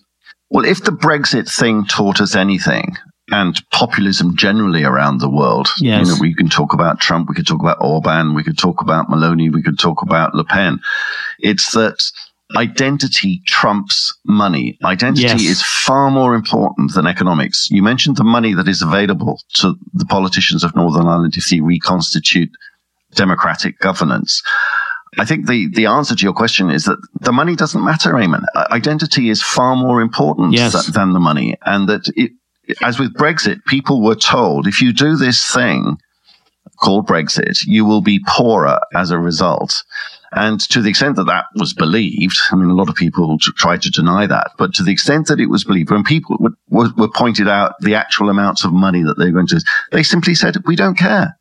Well, 0.49 0.65
if 0.65 0.83
the 0.83 0.91
Brexit 0.91 1.49
thing 1.49 1.85
taught 1.85 2.19
us 2.19 2.35
anything, 2.35 2.97
and 3.31 3.61
populism 3.71 4.35
generally 4.35 4.83
around 4.83 5.19
the 5.19 5.29
world. 5.29 5.69
Yes. 5.79 6.05
You 6.05 6.13
know, 6.13 6.17
we 6.19 6.35
can 6.35 6.49
talk 6.49 6.73
about 6.73 6.99
Trump, 6.99 7.29
we 7.29 7.35
could 7.35 7.47
talk 7.47 7.61
about 7.61 7.77
Orban, 7.79 8.33
we 8.33 8.43
could 8.43 8.57
talk 8.57 8.81
about 8.81 9.07
Meloni, 9.07 9.51
we 9.51 9.63
could 9.63 9.79
talk 9.79 10.01
about 10.01 10.35
Le 10.35 10.43
Pen. 10.43 10.79
It's 11.39 11.71
that 11.71 11.97
identity 12.55 13.41
trumps 13.47 14.17
money. 14.25 14.77
Identity 14.83 15.23
yes. 15.23 15.41
is 15.41 15.61
far 15.63 16.11
more 16.11 16.35
important 16.35 16.93
than 16.93 17.07
economics. 17.07 17.67
You 17.71 17.83
mentioned 17.83 18.17
the 18.17 18.23
money 18.23 18.53
that 18.53 18.67
is 18.67 18.81
available 18.81 19.39
to 19.55 19.75
the 19.93 20.05
politicians 20.05 20.63
of 20.63 20.75
Northern 20.75 21.07
Ireland 21.07 21.35
if 21.37 21.49
they 21.49 21.61
reconstitute 21.61 22.49
democratic 23.15 23.79
governance. 23.79 24.41
I 25.17 25.25
think 25.25 25.47
the, 25.47 25.67
the 25.73 25.87
answer 25.87 26.15
to 26.15 26.23
your 26.23 26.33
question 26.33 26.69
is 26.69 26.85
that 26.85 26.97
the 27.19 27.33
money 27.33 27.55
doesn't 27.55 27.83
matter, 27.83 28.13
Eamon. 28.13 28.45
Identity 28.71 29.29
is 29.29 29.43
far 29.43 29.75
more 29.75 29.99
important 30.01 30.53
yes. 30.53 30.71
th- 30.71 30.93
than 30.93 31.11
the 31.11 31.19
money. 31.19 31.57
And 31.65 31.89
that 31.89 32.09
it, 32.15 32.31
as 32.81 32.97
with 32.97 33.13
Brexit, 33.15 33.65
people 33.65 34.01
were 34.01 34.15
told 34.15 34.67
if 34.67 34.81
you 34.81 34.93
do 34.93 35.17
this 35.17 35.45
thing 35.51 35.97
called 36.81 37.07
Brexit, 37.07 37.59
you 37.65 37.83
will 37.83 38.01
be 38.01 38.23
poorer 38.25 38.79
as 38.95 39.11
a 39.11 39.19
result. 39.19 39.83
And 40.33 40.61
to 40.69 40.81
the 40.81 40.89
extent 40.89 41.17
that 41.17 41.25
that 41.25 41.45
was 41.55 41.73
believed, 41.73 42.37
I 42.51 42.55
mean, 42.55 42.69
a 42.69 42.73
lot 42.73 42.87
of 42.87 42.95
people 42.95 43.37
try 43.39 43.77
to 43.77 43.89
deny 43.89 44.25
that, 44.27 44.51
but 44.57 44.73
to 44.75 44.83
the 44.83 44.91
extent 44.91 45.27
that 45.27 45.41
it 45.41 45.47
was 45.47 45.65
believed, 45.65 45.91
when 45.91 46.05
people 46.05 46.37
were, 46.69 46.89
were 46.95 47.09
pointed 47.09 47.49
out 47.49 47.73
the 47.81 47.95
actual 47.95 48.29
amounts 48.29 48.63
of 48.63 48.71
money 48.71 49.03
that 49.03 49.17
they 49.17 49.25
were 49.25 49.31
going 49.31 49.47
to, 49.47 49.61
they 49.91 50.03
simply 50.03 50.33
said, 50.33 50.55
we 50.65 50.77
don't 50.77 50.97
care. 50.97 51.37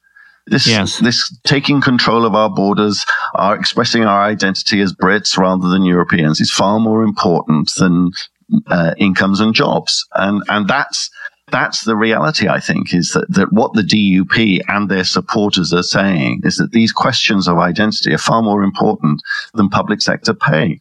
This, 0.46 0.66
yes. 0.66 0.98
this 0.98 1.38
taking 1.44 1.80
control 1.80 2.24
of 2.24 2.34
our 2.34 2.50
borders, 2.50 3.04
our 3.36 3.54
expressing 3.54 4.04
our 4.04 4.22
identity 4.22 4.80
as 4.80 4.92
Brits 4.92 5.38
rather 5.38 5.68
than 5.68 5.84
Europeans 5.84 6.40
is 6.40 6.50
far 6.50 6.80
more 6.80 7.04
important 7.04 7.70
than 7.76 8.10
uh, 8.66 8.94
incomes 8.98 9.38
and 9.38 9.54
jobs. 9.54 10.04
And, 10.16 10.42
and 10.48 10.66
that's, 10.66 11.10
that's 11.50 11.84
the 11.84 11.96
reality, 11.96 12.48
I 12.48 12.60
think, 12.60 12.94
is 12.94 13.10
that, 13.10 13.26
that 13.30 13.52
what 13.52 13.72
the 13.74 13.82
DUP 13.82 14.60
and 14.68 14.88
their 14.88 15.04
supporters 15.04 15.72
are 15.72 15.82
saying 15.82 16.42
is 16.44 16.56
that 16.56 16.72
these 16.72 16.92
questions 16.92 17.48
of 17.48 17.58
identity 17.58 18.12
are 18.12 18.18
far 18.18 18.42
more 18.42 18.62
important 18.62 19.22
than 19.54 19.68
public 19.68 20.00
sector 20.00 20.34
pay. 20.34 20.80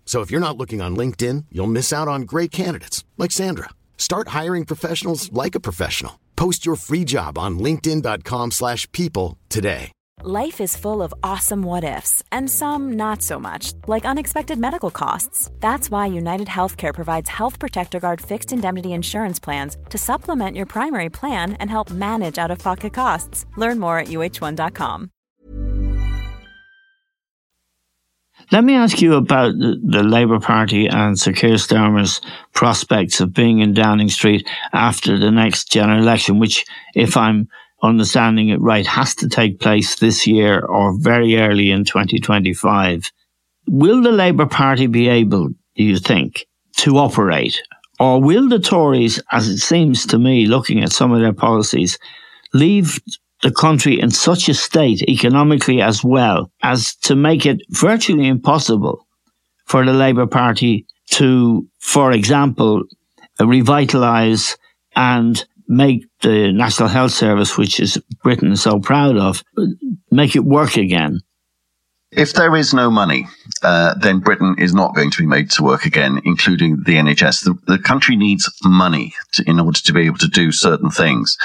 So 0.11 0.19
if 0.19 0.29
you're 0.29 0.47
not 0.47 0.57
looking 0.57 0.81
on 0.81 0.93
LinkedIn, 0.97 1.45
you'll 1.53 1.75
miss 1.77 1.93
out 1.93 2.09
on 2.09 2.23
great 2.23 2.51
candidates 2.51 3.05
like 3.17 3.31
Sandra. 3.31 3.69
Start 3.97 4.35
hiring 4.39 4.65
professionals 4.65 5.31
like 5.31 5.55
a 5.55 5.65
professional. 5.67 6.19
Post 6.35 6.65
your 6.65 6.75
free 6.75 7.05
job 7.05 7.37
on 7.37 7.59
linkedin.com/people 7.59 9.37
today. 9.47 9.91
Life 10.23 10.59
is 10.59 10.75
full 10.83 11.01
of 11.01 11.13
awesome 11.23 11.63
what 11.63 11.83
ifs, 11.83 12.23
and 12.29 12.49
some 12.49 12.91
not 13.03 13.21
so 13.21 13.39
much, 13.39 13.73
like 13.87 14.09
unexpected 14.11 14.59
medical 14.59 14.91
costs. 14.91 15.49
That's 15.61 15.89
why 15.89 16.17
United 16.17 16.49
Healthcare 16.57 16.93
provides 16.93 17.29
Health 17.29 17.57
Protector 17.57 17.99
Guard 18.01 18.19
fixed 18.21 18.51
indemnity 18.51 18.91
insurance 18.91 19.39
plans 19.39 19.77
to 19.91 19.97
supplement 19.97 20.57
your 20.57 20.67
primary 20.67 21.09
plan 21.09 21.53
and 21.61 21.69
help 21.69 21.89
manage 21.89 22.37
out 22.43 22.51
of 22.51 22.59
pocket 22.59 22.93
costs. 22.93 23.45
Learn 23.55 23.79
more 23.79 24.01
at 24.01 24.09
uh1.com. 24.09 25.09
Let 28.51 28.65
me 28.65 28.75
ask 28.75 29.01
you 29.01 29.13
about 29.13 29.53
the, 29.57 30.03
Labour 30.03 30.41
Party 30.41 30.87
and 30.87 31.17
Sir 31.17 31.31
Keir 31.31 31.55
Starmer's 31.55 32.19
prospects 32.53 33.21
of 33.21 33.33
being 33.33 33.59
in 33.59 33.73
Downing 33.73 34.09
Street 34.09 34.45
after 34.73 35.17
the 35.17 35.31
next 35.31 35.71
general 35.71 35.99
election, 35.99 36.37
which, 36.37 36.65
if 36.93 37.15
I'm 37.15 37.47
understanding 37.81 38.49
it 38.49 38.59
right, 38.59 38.85
has 38.85 39.15
to 39.15 39.29
take 39.29 39.61
place 39.61 39.95
this 39.95 40.27
year 40.27 40.59
or 40.59 40.99
very 40.99 41.37
early 41.37 41.71
in 41.71 41.85
2025. 41.85 43.09
Will 43.69 44.01
the 44.01 44.11
Labour 44.11 44.47
Party 44.47 44.87
be 44.87 45.07
able, 45.07 45.47
do 45.47 45.83
you 45.83 45.97
think, 45.97 46.45
to 46.75 46.97
operate? 46.97 47.61
Or 48.01 48.21
will 48.21 48.49
the 48.49 48.59
Tories, 48.59 49.21
as 49.31 49.47
it 49.47 49.59
seems 49.59 50.05
to 50.07 50.19
me, 50.19 50.45
looking 50.45 50.83
at 50.83 50.91
some 50.91 51.13
of 51.13 51.21
their 51.21 51.33
policies, 51.33 51.97
leave 52.53 52.99
the 53.41 53.51
country 53.51 53.99
in 53.99 54.11
such 54.11 54.49
a 54.49 54.53
state 54.53 55.01
economically 55.03 55.81
as 55.81 56.03
well 56.03 56.51
as 56.61 56.95
to 56.95 57.15
make 57.15 57.45
it 57.45 57.61
virtually 57.69 58.27
impossible 58.27 59.05
for 59.65 59.85
the 59.85 59.93
Labour 59.93 60.27
Party 60.27 60.85
to, 61.11 61.67
for 61.79 62.11
example, 62.11 62.83
revitalise 63.39 64.57
and 64.95 65.45
make 65.67 66.05
the 66.21 66.51
National 66.51 66.89
Health 66.89 67.11
Service, 67.11 67.57
which 67.57 67.79
is 67.79 67.97
Britain 68.23 68.55
so 68.55 68.79
proud 68.79 69.17
of, 69.17 69.43
make 70.11 70.35
it 70.35 70.43
work 70.43 70.77
again. 70.77 71.21
If 72.11 72.33
there 72.33 72.53
is 72.57 72.73
no 72.73 72.91
money, 72.91 73.29
uh, 73.63 73.93
then 73.95 74.19
Britain 74.19 74.55
is 74.57 74.73
not 74.73 74.93
going 74.93 75.11
to 75.11 75.17
be 75.17 75.25
made 75.25 75.49
to 75.51 75.63
work 75.63 75.85
again, 75.85 76.19
including 76.25 76.83
the 76.85 76.95
NHS. 76.95 77.45
The, 77.45 77.55
the 77.67 77.79
country 77.79 78.17
needs 78.17 78.51
money 78.65 79.13
to, 79.33 79.49
in 79.49 79.61
order 79.61 79.79
to 79.79 79.93
be 79.93 80.01
able 80.07 80.17
to 80.17 80.27
do 80.27 80.51
certain 80.51 80.89
things. 80.89 81.37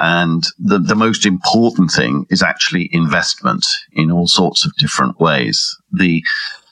And 0.00 0.44
the, 0.58 0.78
the 0.78 0.94
most 0.94 1.26
important 1.26 1.90
thing 1.90 2.26
is 2.30 2.42
actually 2.42 2.88
investment 2.92 3.66
in 3.92 4.10
all 4.10 4.26
sorts 4.26 4.64
of 4.64 4.74
different 4.76 5.20
ways. 5.20 5.76
The, 5.92 6.22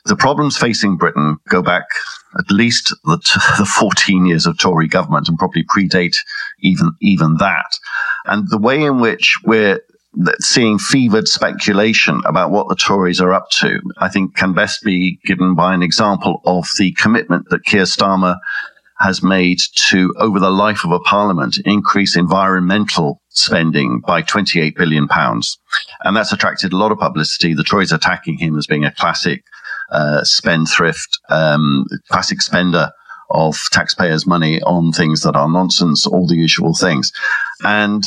the 0.07 0.17
problems 0.17 0.57
facing 0.57 0.97
Britain 0.97 1.39
go 1.49 1.63
back 1.63 1.85
at 2.39 2.51
least 2.51 2.95
the, 3.05 3.17
the 3.59 3.67
14 3.67 4.27
years 4.27 4.47
of 4.47 4.59
Tory 4.59 4.89
government 4.89 5.29
and 5.29 5.39
probably 5.39 5.65
predate 5.65 6.17
even, 6.61 6.93
even 7.01 7.37
that. 7.37 7.79
And 8.25 8.49
the 8.49 8.59
way 8.59 8.83
in 8.83 9.01
which 9.01 9.39
we're 9.45 9.81
seeing 10.41 10.79
fevered 10.79 11.29
speculation 11.29 12.21
about 12.25 12.51
what 12.51 12.69
the 12.69 12.75
Tories 12.75 13.21
are 13.21 13.33
up 13.33 13.49
to, 13.51 13.81
I 13.99 14.09
think 14.09 14.37
can 14.37 14.53
best 14.55 14.83
be 14.83 15.21
given 15.25 15.55
by 15.55 15.75
an 15.75 15.83
example 15.83 16.41
of 16.45 16.67
the 16.79 16.93
commitment 16.93 17.49
that 17.51 17.65
Keir 17.65 17.85
Starmer 17.85 18.37
has 19.01 19.23
made 19.23 19.59
to, 19.89 20.15
over 20.19 20.39
the 20.39 20.51
life 20.51 20.85
of 20.85 20.93
a 20.93 21.01
parliament, 21.01 21.59
increase 21.65 22.17
environmental 22.17 23.21
spending 23.31 24.01
by 24.07 24.23
28 24.23 24.77
billion 24.77 25.09
pounds. 25.09 25.59
And 26.05 26.17
that's 26.17 26.33
attracted 26.33 26.73
a 26.73 26.77
lot 26.77 26.93
of 26.93 26.99
publicity. 26.99 27.55
The 27.55 27.65
Tories 27.65 27.93
attacking 27.93 28.39
him 28.39 28.59
as 28.59 28.67
being 28.67 28.85
a 28.85 28.95
classic 28.95 29.43
uh, 29.91 30.23
spendthrift, 30.25 31.19
um, 31.31 31.87
classic 32.11 32.43
spender 32.43 32.91
of 33.31 33.57
taxpayers' 33.73 34.27
money 34.27 34.61
on 34.63 34.93
things 34.93 35.23
that 35.23 35.37
are 35.37 35.49
nonsense, 35.49 36.07
all 36.07 36.27
the 36.27 36.37
usual 36.37 36.75
things. 36.75 37.13
And 37.65 38.05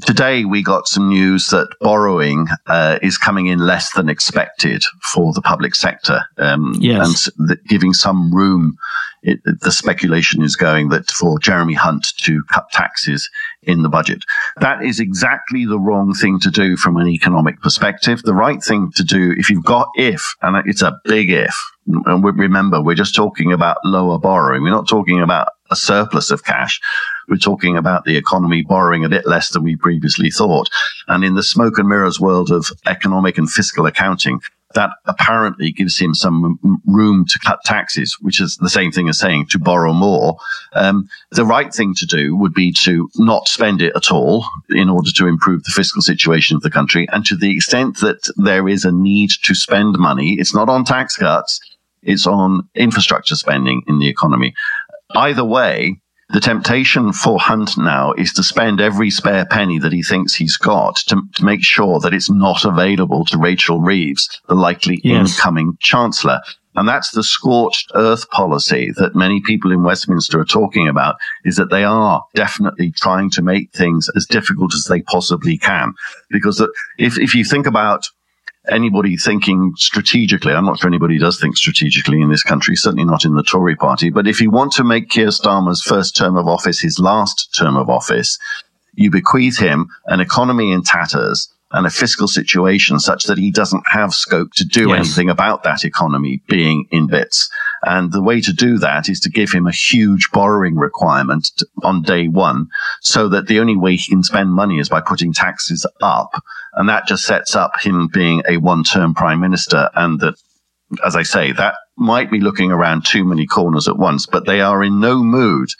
today 0.00 0.44
we 0.44 0.62
got 0.62 0.88
some 0.88 1.08
news 1.08 1.46
that 1.48 1.68
borrowing 1.80 2.46
uh, 2.66 2.98
is 3.02 3.18
coming 3.18 3.46
in 3.46 3.58
less 3.58 3.92
than 3.92 4.08
expected 4.08 4.84
for 5.12 5.32
the 5.32 5.42
public 5.42 5.74
sector, 5.74 6.22
um, 6.38 6.74
yes. 6.78 7.30
and 7.38 7.48
th- 7.48 7.64
giving 7.68 7.92
some 7.92 8.34
room. 8.34 8.76
It, 9.24 9.38
the 9.44 9.70
speculation 9.70 10.42
is 10.42 10.56
going 10.56 10.88
that 10.88 11.08
for 11.10 11.38
Jeremy 11.38 11.74
Hunt 11.74 12.08
to 12.22 12.42
cut 12.52 12.68
taxes 12.72 13.30
in 13.62 13.82
the 13.82 13.88
budget. 13.88 14.24
That 14.56 14.82
is 14.82 14.98
exactly 14.98 15.64
the 15.64 15.78
wrong 15.78 16.12
thing 16.12 16.40
to 16.40 16.50
do 16.50 16.76
from 16.76 16.96
an 16.96 17.06
economic 17.06 17.60
perspective. 17.60 18.22
The 18.22 18.34
right 18.34 18.60
thing 18.60 18.90
to 18.96 19.04
do, 19.04 19.32
if 19.36 19.48
you've 19.48 19.64
got 19.64 19.86
if, 19.94 20.24
and 20.42 20.56
it's 20.66 20.82
a 20.82 20.98
big 21.04 21.30
if, 21.30 21.54
and 21.86 22.24
remember, 22.24 22.82
we're 22.82 22.94
just 22.94 23.14
talking 23.14 23.52
about 23.52 23.78
lower 23.84 24.18
borrowing. 24.18 24.62
We're 24.62 24.70
not 24.70 24.88
talking 24.88 25.20
about 25.20 25.48
a 25.70 25.76
surplus 25.76 26.30
of 26.30 26.44
cash. 26.44 26.80
We're 27.28 27.36
talking 27.36 27.76
about 27.76 28.04
the 28.04 28.16
economy 28.16 28.62
borrowing 28.62 29.04
a 29.04 29.08
bit 29.08 29.26
less 29.26 29.50
than 29.50 29.62
we 29.62 29.76
previously 29.76 30.30
thought. 30.30 30.68
And 31.08 31.24
in 31.24 31.34
the 31.34 31.42
smoke 31.42 31.78
and 31.78 31.88
mirrors 31.88 32.20
world 32.20 32.50
of 32.50 32.70
economic 32.86 33.38
and 33.38 33.50
fiscal 33.50 33.86
accounting, 33.86 34.40
that 34.74 34.90
apparently 35.06 35.70
gives 35.70 35.98
him 35.98 36.14
some 36.14 36.58
room 36.86 37.26
to 37.26 37.38
cut 37.38 37.60
taxes, 37.64 38.16
which 38.20 38.40
is 38.40 38.56
the 38.56 38.70
same 38.70 38.90
thing 38.90 39.08
as 39.08 39.18
saying 39.18 39.46
to 39.50 39.58
borrow 39.58 39.92
more. 39.92 40.36
Um, 40.72 41.08
the 41.30 41.44
right 41.44 41.72
thing 41.72 41.94
to 41.96 42.06
do 42.06 42.36
would 42.36 42.54
be 42.54 42.72
to 42.80 43.10
not 43.16 43.48
spend 43.48 43.82
it 43.82 43.94
at 43.94 44.10
all 44.10 44.44
in 44.70 44.88
order 44.88 45.10
to 45.16 45.26
improve 45.26 45.64
the 45.64 45.72
fiscal 45.72 46.02
situation 46.02 46.56
of 46.56 46.62
the 46.62 46.70
country. 46.70 47.06
And 47.12 47.24
to 47.26 47.36
the 47.36 47.54
extent 47.54 47.98
that 47.98 48.30
there 48.36 48.68
is 48.68 48.84
a 48.84 48.92
need 48.92 49.30
to 49.44 49.54
spend 49.54 49.98
money, 49.98 50.36
it's 50.38 50.54
not 50.54 50.68
on 50.68 50.84
tax 50.84 51.16
cuts. 51.16 51.60
It's 52.02 52.26
on 52.26 52.68
infrastructure 52.74 53.36
spending 53.36 53.82
in 53.86 53.98
the 53.98 54.08
economy. 54.08 54.54
Either 55.14 55.44
way, 55.44 56.00
the 56.32 56.40
temptation 56.40 57.12
for 57.12 57.38
Hunt 57.38 57.76
now 57.76 58.12
is 58.14 58.32
to 58.34 58.42
spend 58.42 58.80
every 58.80 59.10
spare 59.10 59.44
penny 59.44 59.78
that 59.78 59.92
he 59.92 60.02
thinks 60.02 60.34
he's 60.34 60.56
got 60.56 60.96
to, 61.08 61.20
to 61.34 61.44
make 61.44 61.62
sure 61.62 62.00
that 62.00 62.14
it's 62.14 62.30
not 62.30 62.64
available 62.64 63.26
to 63.26 63.38
Rachel 63.38 63.80
Reeves, 63.80 64.40
the 64.48 64.54
likely 64.54 65.00
yes. 65.04 65.36
incoming 65.36 65.76
chancellor. 65.80 66.40
And 66.74 66.88
that's 66.88 67.10
the 67.10 67.22
scorched 67.22 67.92
earth 67.94 68.30
policy 68.30 68.92
that 68.96 69.14
many 69.14 69.42
people 69.44 69.72
in 69.72 69.82
Westminster 69.82 70.40
are 70.40 70.46
talking 70.46 70.88
about 70.88 71.16
is 71.44 71.56
that 71.56 71.70
they 71.70 71.84
are 71.84 72.24
definitely 72.34 72.92
trying 72.92 73.28
to 73.32 73.42
make 73.42 73.70
things 73.72 74.08
as 74.16 74.24
difficult 74.24 74.74
as 74.74 74.84
they 74.84 75.02
possibly 75.02 75.58
can. 75.58 75.92
Because 76.30 76.66
if, 76.96 77.18
if 77.18 77.34
you 77.34 77.44
think 77.44 77.66
about 77.66 78.08
anybody 78.68 79.16
thinking 79.16 79.74
strategically, 79.76 80.52
I'm 80.52 80.64
not 80.64 80.78
sure 80.78 80.88
anybody 80.88 81.18
does 81.18 81.40
think 81.40 81.56
strategically 81.56 82.20
in 82.20 82.30
this 82.30 82.42
country, 82.42 82.76
certainly 82.76 83.04
not 83.04 83.24
in 83.24 83.34
the 83.34 83.42
Tory 83.42 83.76
party. 83.76 84.10
But 84.10 84.26
if 84.26 84.40
you 84.40 84.50
want 84.50 84.72
to 84.72 84.84
make 84.84 85.10
Keir 85.10 85.28
Starmer's 85.28 85.82
first 85.82 86.16
term 86.16 86.36
of 86.36 86.46
office 86.46 86.80
his 86.80 86.98
last 86.98 87.54
term 87.56 87.76
of 87.76 87.90
office, 87.90 88.38
you 88.94 89.10
bequeath 89.10 89.58
him 89.58 89.88
an 90.06 90.20
economy 90.20 90.72
in 90.72 90.82
tatters 90.82 91.51
and 91.72 91.86
a 91.86 91.90
fiscal 91.90 92.28
situation 92.28 92.98
such 92.98 93.24
that 93.24 93.38
he 93.38 93.50
doesn't 93.50 93.84
have 93.90 94.12
scope 94.12 94.52
to 94.54 94.64
do 94.64 94.90
yes. 94.90 94.98
anything 94.98 95.30
about 95.30 95.62
that 95.62 95.84
economy 95.84 96.42
being 96.48 96.86
in 96.90 97.06
bits. 97.06 97.50
And 97.82 98.12
the 98.12 98.22
way 98.22 98.40
to 98.42 98.52
do 98.52 98.78
that 98.78 99.08
is 99.08 99.20
to 99.20 99.30
give 99.30 99.50
him 99.50 99.66
a 99.66 99.72
huge 99.72 100.28
borrowing 100.32 100.76
requirement 100.76 101.48
to, 101.56 101.66
on 101.82 102.02
day 102.02 102.28
one 102.28 102.68
so 103.00 103.28
that 103.28 103.46
the 103.46 103.58
only 103.58 103.76
way 103.76 103.96
he 103.96 104.10
can 104.10 104.22
spend 104.22 104.52
money 104.52 104.78
is 104.78 104.88
by 104.88 105.00
putting 105.00 105.32
taxes 105.32 105.86
up. 106.02 106.30
And 106.74 106.88
that 106.88 107.06
just 107.06 107.24
sets 107.24 107.56
up 107.56 107.80
him 107.80 108.08
being 108.12 108.42
a 108.48 108.58
one 108.58 108.84
term 108.84 109.14
prime 109.14 109.40
minister 109.40 109.88
and 109.94 110.20
that 110.20 110.34
as 111.04 111.16
I 111.16 111.22
say, 111.22 111.52
that 111.52 111.74
might 111.96 112.30
be 112.30 112.40
looking 112.40 112.70
around 112.70 113.06
too 113.06 113.24
many 113.24 113.46
corners 113.46 113.88
at 113.88 113.96
once, 113.96 114.26
but 114.26 114.44
they 114.44 114.60
are 114.60 114.84
in 114.84 115.00
no 115.00 115.22
mood 115.22 115.70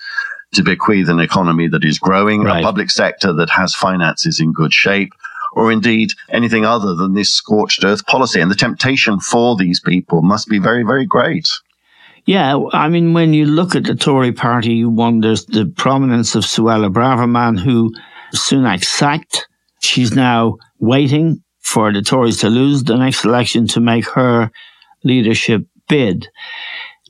to 0.54 0.62
bequeath 0.62 1.08
an 1.08 1.20
economy 1.20 1.68
that 1.68 1.84
is 1.84 1.98
growing, 1.98 2.42
right. 2.42 2.60
a 2.60 2.62
public 2.62 2.90
sector 2.90 3.32
that 3.34 3.50
has 3.50 3.74
finances 3.74 4.40
in 4.40 4.52
good 4.52 4.72
shape, 4.72 5.12
or 5.52 5.70
indeed 5.70 6.10
anything 6.30 6.64
other 6.64 6.94
than 6.94 7.14
this 7.14 7.32
scorched 7.32 7.84
earth 7.84 8.06
policy. 8.06 8.40
And 8.40 8.50
the 8.50 8.56
temptation 8.56 9.20
for 9.20 9.56
these 9.56 9.80
people 9.80 10.22
must 10.22 10.48
be 10.48 10.58
very, 10.58 10.82
very 10.82 11.06
great. 11.06 11.48
Yeah, 12.24 12.58
I 12.72 12.88
mean, 12.88 13.14
when 13.14 13.34
you 13.34 13.46
look 13.46 13.74
at 13.74 13.84
the 13.84 13.96
Tory 13.96 14.32
party, 14.32 14.74
you 14.74 14.88
wonder 14.88 15.34
the 15.34 15.72
prominence 15.76 16.34
of 16.34 16.44
Suella 16.44 16.92
Braverman, 16.92 17.58
who 17.58 17.92
Sunak 18.34 18.84
sacked. 18.84 19.48
She's 19.80 20.14
now 20.14 20.58
waiting 20.78 21.42
for 21.60 21.92
the 21.92 22.00
Tories 22.00 22.38
to 22.38 22.48
lose 22.48 22.84
the 22.84 22.96
next 22.96 23.24
election 23.24 23.66
to 23.68 23.80
make 23.80 24.08
her 24.10 24.52
leadership 25.02 25.66
bid. 25.88 26.28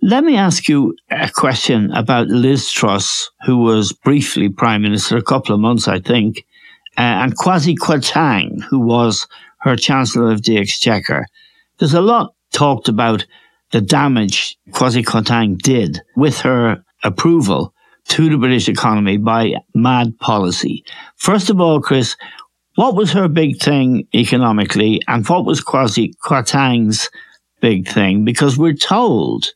Let 0.00 0.24
me 0.24 0.36
ask 0.36 0.66
you 0.68 0.96
a 1.10 1.28
question 1.28 1.92
about 1.92 2.28
Liz 2.28 2.72
Truss, 2.72 3.30
who 3.44 3.58
was 3.58 3.92
briefly 3.92 4.48
Prime 4.48 4.82
Minister, 4.82 5.16
a 5.16 5.22
couple 5.22 5.54
of 5.54 5.60
months, 5.60 5.86
I 5.86 6.00
think 6.00 6.44
uh, 6.98 7.00
and 7.00 7.36
Kwasi 7.36 7.76
Kwarteng, 7.76 8.62
who 8.62 8.78
was 8.78 9.26
her 9.58 9.76
Chancellor 9.76 10.30
of 10.30 10.42
the 10.42 10.58
Exchequer. 10.58 11.26
There's 11.78 11.94
a 11.94 12.00
lot 12.00 12.34
talked 12.52 12.88
about 12.88 13.24
the 13.70 13.80
damage 13.80 14.58
Kwasi 14.70 15.02
Kwarteng 15.04 15.58
did 15.58 16.00
with 16.16 16.38
her 16.40 16.84
approval 17.02 17.74
to 18.08 18.28
the 18.28 18.36
British 18.36 18.68
economy 18.68 19.16
by 19.16 19.54
mad 19.74 20.18
policy. 20.18 20.84
First 21.16 21.50
of 21.50 21.60
all, 21.60 21.80
Chris, 21.80 22.16
what 22.74 22.94
was 22.94 23.12
her 23.12 23.28
big 23.28 23.60
thing 23.60 24.06
economically 24.14 25.00
and 25.08 25.26
what 25.28 25.44
was 25.44 25.62
Kwasi 25.62 26.14
Kwarteng's 26.24 27.08
big 27.60 27.88
thing? 27.88 28.24
Because 28.24 28.58
we're 28.58 28.74
told 28.74 29.52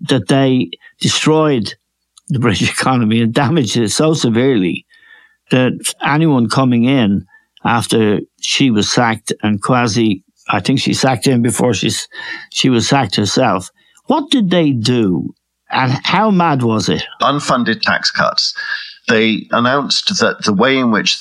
that 0.00 0.28
they 0.28 0.70
destroyed 1.00 1.74
the 2.28 2.38
British 2.38 2.70
economy 2.80 3.20
and 3.20 3.34
damaged 3.34 3.76
it 3.76 3.90
so 3.90 4.14
severely 4.14 4.86
that 5.50 5.94
anyone 6.04 6.48
coming 6.48 6.84
in 6.84 7.26
after 7.64 8.20
she 8.40 8.70
was 8.70 8.90
sacked 8.90 9.32
and 9.42 9.62
Kwasi, 9.62 10.22
I 10.48 10.60
think 10.60 10.80
she 10.80 10.94
sacked 10.94 11.26
him 11.26 11.42
before 11.42 11.74
she's, 11.74 12.08
she 12.50 12.70
was 12.70 12.88
sacked 12.88 13.16
herself. 13.16 13.70
What 14.06 14.30
did 14.30 14.50
they 14.50 14.72
do 14.72 15.34
and 15.70 15.92
how 16.04 16.30
mad 16.30 16.62
was 16.62 16.88
it? 16.88 17.04
Unfunded 17.20 17.82
tax 17.82 18.10
cuts. 18.10 18.54
They 19.08 19.46
announced 19.50 20.08
that 20.20 20.44
the 20.44 20.52
way 20.52 20.78
in 20.78 20.90
which 20.90 21.18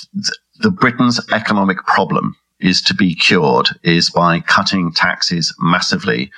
the 0.60 0.72
Britain's 0.72 1.22
economic 1.32 1.78
problem 1.86 2.36
is 2.60 2.82
to 2.84 2.94
be 2.94 3.14
cured 3.14 3.70
is 3.84 4.10
by 4.10 4.40
cutting 4.40 4.92
taxes 4.92 5.54
massively 5.60 6.32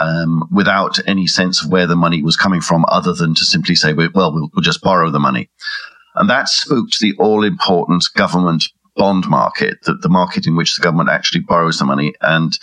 um, 0.00 0.48
without 0.50 0.98
any 1.06 1.26
sense 1.26 1.62
of 1.62 1.70
where 1.70 1.86
the 1.86 1.96
money 1.96 2.22
was 2.22 2.36
coming 2.36 2.60
from, 2.60 2.84
other 2.88 3.12
than 3.12 3.34
to 3.34 3.44
simply 3.44 3.74
say, 3.74 3.92
well, 3.92 4.32
we'll, 4.32 4.50
we'll 4.54 4.62
just 4.62 4.82
borrow 4.82 5.10
the 5.10 5.20
money. 5.20 5.50
And 6.14 6.28
that 6.28 6.48
spooked 6.48 6.98
the 7.00 7.14
all 7.18 7.44
important 7.44 8.04
government 8.14 8.68
bond 8.96 9.28
market, 9.28 9.78
the, 9.84 9.94
the, 9.94 10.08
market 10.08 10.46
in 10.46 10.56
which 10.56 10.76
the 10.76 10.82
government 10.82 11.08
actually 11.08 11.40
borrows 11.40 11.78
the 11.78 11.84
money 11.84 12.14
and 12.20 12.58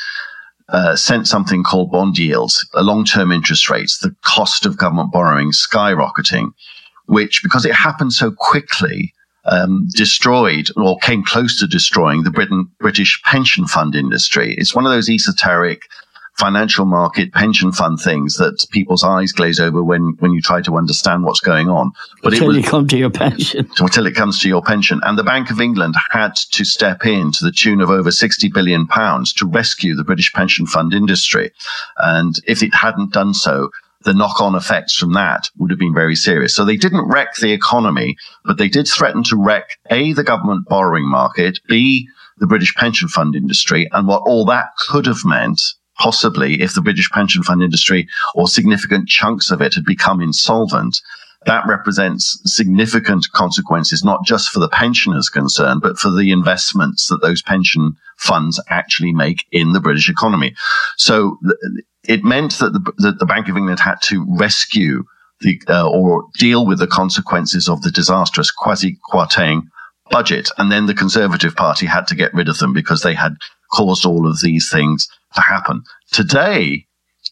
uh, 0.70 0.96
sent 0.96 1.28
something 1.28 1.64
called 1.64 1.92
bond 1.92 2.18
yields, 2.18 2.68
long 2.76 3.04
term 3.04 3.32
interest 3.32 3.70
rates, 3.70 4.00
the 4.00 4.16
cost 4.24 4.66
of 4.66 4.78
government 4.78 5.12
borrowing 5.12 5.52
skyrocketing, 5.52 6.54
which, 7.08 7.42
because 7.42 7.66
it 7.66 7.74
happened 7.74 8.14
so 8.14 8.32
quickly, 8.32 9.14
um, 9.46 9.88
destroyed 9.96 10.70
or 10.76 10.98
came 11.00 11.24
close 11.24 11.58
to 11.58 11.66
destroying 11.66 12.24
the 12.24 12.30
Britain, 12.30 12.70
British 12.80 13.20
pension 13.24 13.66
fund 13.66 13.96
industry. 13.96 14.54
It's 14.56 14.76
one 14.76 14.86
of 14.86 14.92
those 14.92 15.10
esoteric 15.10 15.82
financial 16.40 16.86
market 16.86 17.34
pension 17.34 17.72
fund 17.72 18.00
things 18.00 18.36
that 18.36 18.66
people's 18.72 19.04
eyes 19.04 19.34
glaze 19.34 19.60
over 19.60 19.84
when, 19.84 20.16
when 20.20 20.32
you 20.32 20.42
try 20.42 20.62
to 20.62 20.78
understand 20.78 21.24
what's 21.24 21.42
going 21.42 21.70
on. 21.70 21.92
But 22.24 22.34
until 22.34 22.46
it 22.46 22.48
was, 22.48 22.58
you 22.58 22.64
come 22.64 22.88
to 22.88 22.98
your 22.98 23.10
pension. 23.10 23.70
Until 23.80 24.08
it 24.08 24.16
comes 24.16 24.40
to 24.40 24.48
your 24.48 24.62
pension. 24.62 25.02
And 25.04 25.18
the 25.18 25.24
Bank 25.24 25.52
of 25.52 25.60
England 25.60 25.96
had 26.12 26.36
to 26.36 26.64
step 26.64 27.06
in 27.06 27.32
to 27.34 27.44
the 27.44 27.52
tune 27.52 27.82
of 27.82 27.90
over 27.90 28.12
60 28.12 28.48
billion 28.50 28.88
pounds 28.88 29.34
to 29.34 29.46
rescue 29.46 29.96
the 29.96 30.04
British 30.04 30.32
pension 30.32 30.66
fund 30.66 30.94
industry. 30.94 31.52
And 31.98 32.36
if 32.48 32.64
it 32.64 32.74
hadn't 32.74 33.12
done 33.12 33.34
so, 33.34 33.70
the 34.04 34.14
knock 34.14 34.40
on 34.40 34.56
effects 34.56 34.96
from 34.96 35.14
that 35.14 35.50
would 35.58 35.72
have 35.72 35.80
been 35.80 35.94
very 35.94 36.16
serious. 36.16 36.56
So 36.56 36.64
they 36.64 36.78
didn't 36.78 37.10
wreck 37.10 37.36
the 37.36 37.52
economy, 37.52 38.16
but 38.46 38.58
they 38.58 38.70
did 38.70 38.88
threaten 38.88 39.24
to 39.26 39.36
wreck 39.36 39.78
A, 39.90 40.14
the 40.14 40.24
government 40.24 40.70
borrowing 40.70 41.06
market, 41.06 41.60
B, 41.68 42.08
the 42.38 42.48
British 42.48 42.74
pension 42.76 43.10
fund 43.10 43.36
industry, 43.36 43.90
and 43.92 44.08
what 44.08 44.24
all 44.26 44.46
that 44.46 44.70
could 44.78 45.06
have 45.06 45.26
meant 45.26 45.62
possibly 46.00 46.62
if 46.62 46.74
the 46.74 46.82
British 46.82 47.10
pension 47.12 47.44
fund 47.44 47.62
industry 47.62 48.08
or 48.34 48.48
significant 48.48 49.08
chunks 49.08 49.52
of 49.52 49.62
it 49.62 49.74
had 49.76 49.86
become 49.86 50.22
insolvent, 50.22 51.02
that 51.46 51.66
represents 51.68 52.40
significant 52.46 53.28
consequences, 53.34 54.04
not 54.04 54.26
just 54.26 54.50
for 54.50 54.60
the 54.60 54.68
pensioners 54.70 55.30
concerned, 55.30 55.82
but 55.82 55.98
for 55.98 56.10
the 56.10 56.32
investments 56.32 57.08
that 57.08 57.22
those 57.22 57.42
pension 57.42 57.96
funds 58.18 58.62
actually 58.70 59.14
make 59.14 59.46
in 59.52 59.72
the 59.72 59.80
British 59.80 60.10
economy. 60.10 60.54
So 60.98 61.38
it 62.08 62.24
meant 62.24 62.54
that 62.60 62.74
the, 62.74 62.94
that 62.98 63.20
the 63.20 63.26
Bank 63.26 63.48
of 63.48 63.56
England 63.56 63.80
had 63.80 64.02
to 64.04 64.26
rescue 64.38 65.04
the, 65.42 65.62
uh, 65.70 65.90
or 65.90 66.26
deal 66.38 66.66
with 66.66 66.80
the 66.80 66.88
consequences 66.88 67.70
of 67.70 67.82
the 67.82 67.92
disastrous 67.92 68.52
Kwasi 68.54 68.98
Kwarteng 69.10 69.62
budget. 70.12 70.50
And 70.58 70.70
then 70.70 70.88
the 70.88 70.94
Conservative 70.94 71.56
Party 71.56 71.86
had 71.86 72.08
to 72.08 72.16
get 72.16 72.34
rid 72.34 72.50
of 72.50 72.58
them 72.58 72.74
because 72.74 73.02
they 73.02 73.14
had 73.14 73.36
caused 73.72 74.06
all 74.06 74.28
of 74.28 74.42
these 74.42 74.70
things 74.70 75.08
to 75.36 75.42
happen. 75.42 75.84
Today, 76.12 76.86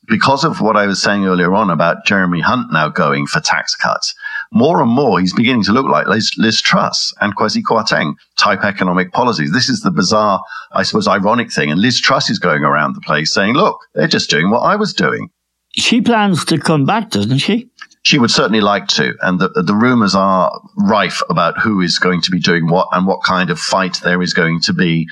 because 0.07 0.43
of 0.43 0.61
what 0.61 0.77
I 0.77 0.87
was 0.87 1.01
saying 1.01 1.25
earlier 1.25 1.53
on 1.53 1.69
about 1.69 2.05
Jeremy 2.05 2.39
Hunt 2.39 2.71
now 2.71 2.89
going 2.89 3.27
for 3.27 3.39
tax 3.39 3.75
cuts, 3.75 4.13
more 4.51 4.81
and 4.81 4.89
more 4.89 5.19
he's 5.19 5.33
beginning 5.33 5.63
to 5.63 5.73
look 5.73 5.87
like 5.87 6.07
Liz, 6.07 6.31
Liz 6.37 6.61
Truss 6.61 7.13
and 7.19 7.35
Kwasi 7.35 7.61
Kwarteng 7.61 8.15
type 8.37 8.63
economic 8.63 9.11
policies. 9.11 9.51
This 9.51 9.69
is 9.69 9.81
the 9.81 9.91
bizarre, 9.91 10.41
I 10.71 10.83
suppose, 10.83 11.07
ironic 11.07 11.51
thing. 11.51 11.71
And 11.71 11.81
Liz 11.81 11.99
Truss 11.99 12.29
is 12.29 12.39
going 12.39 12.63
around 12.63 12.95
the 12.95 13.01
place 13.01 13.33
saying, 13.33 13.53
look, 13.53 13.79
they're 13.93 14.07
just 14.07 14.29
doing 14.29 14.49
what 14.49 14.61
I 14.61 14.75
was 14.75 14.93
doing. 14.93 15.29
She 15.75 16.01
plans 16.01 16.45
to 16.45 16.57
come 16.57 16.85
back, 16.85 17.11
doesn't 17.11 17.39
she? 17.39 17.69
She 18.03 18.17
would 18.17 18.31
certainly 18.31 18.61
like 18.61 18.87
to. 18.89 19.15
And 19.21 19.39
the, 19.39 19.49
the 19.49 19.75
rumors 19.75 20.15
are 20.15 20.61
rife 20.77 21.21
about 21.29 21.59
who 21.59 21.81
is 21.81 21.99
going 21.99 22.21
to 22.21 22.31
be 22.31 22.39
doing 22.39 22.67
what 22.67 22.87
and 22.93 23.05
what 23.05 23.23
kind 23.23 23.49
of 23.49 23.59
fight 23.59 23.99
there 24.03 24.21
is 24.21 24.33
going 24.33 24.61
to 24.61 24.73
be 24.73 25.07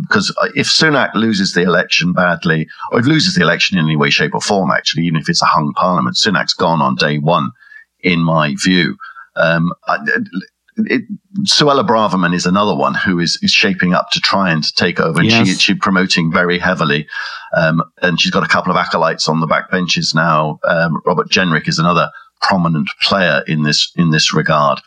because 0.00 0.34
uh, 0.40 0.48
if 0.54 0.66
Sunak 0.66 1.14
loses 1.14 1.52
the 1.52 1.62
election 1.62 2.12
badly, 2.12 2.66
or 2.90 3.00
if 3.00 3.06
loses 3.06 3.34
the 3.34 3.42
election 3.42 3.78
in 3.78 3.84
any 3.84 3.96
way, 3.96 4.10
shape, 4.10 4.34
or 4.34 4.40
form, 4.40 4.70
actually, 4.70 5.04
even 5.04 5.20
if 5.20 5.28
it's 5.28 5.42
a 5.42 5.46
hung 5.46 5.72
parliament, 5.74 6.16
Sunak's 6.16 6.54
gone 6.54 6.80
on 6.80 6.94
day 6.94 7.18
one, 7.18 7.50
in 8.00 8.20
my 8.20 8.54
view. 8.64 8.96
Um, 9.36 9.72
it, 10.78 11.02
Suella 11.42 11.86
Braverman 11.86 12.34
is 12.34 12.46
another 12.46 12.74
one 12.74 12.94
who 12.94 13.18
is, 13.18 13.38
is 13.42 13.50
shaping 13.50 13.94
up 13.94 14.10
to 14.10 14.20
try 14.20 14.50
and 14.50 14.74
take 14.76 15.00
over, 15.00 15.20
and 15.20 15.28
yes. 15.28 15.46
she, 15.46 15.54
she's 15.54 15.78
promoting 15.80 16.32
very 16.32 16.58
heavily. 16.58 17.06
Um, 17.56 17.82
and 18.02 18.20
she's 18.20 18.32
got 18.32 18.44
a 18.44 18.48
couple 18.48 18.70
of 18.70 18.76
acolytes 18.76 19.28
on 19.28 19.40
the 19.40 19.46
back 19.46 19.70
benches 19.70 20.14
now. 20.14 20.58
Um, 20.64 21.00
Robert 21.06 21.28
Jenrick 21.28 21.68
is 21.68 21.78
another 21.78 22.10
prominent 22.40 22.88
player 23.02 23.42
in 23.46 23.62
this 23.62 23.92
in 23.96 24.10
this 24.10 24.34
regard. 24.34 24.80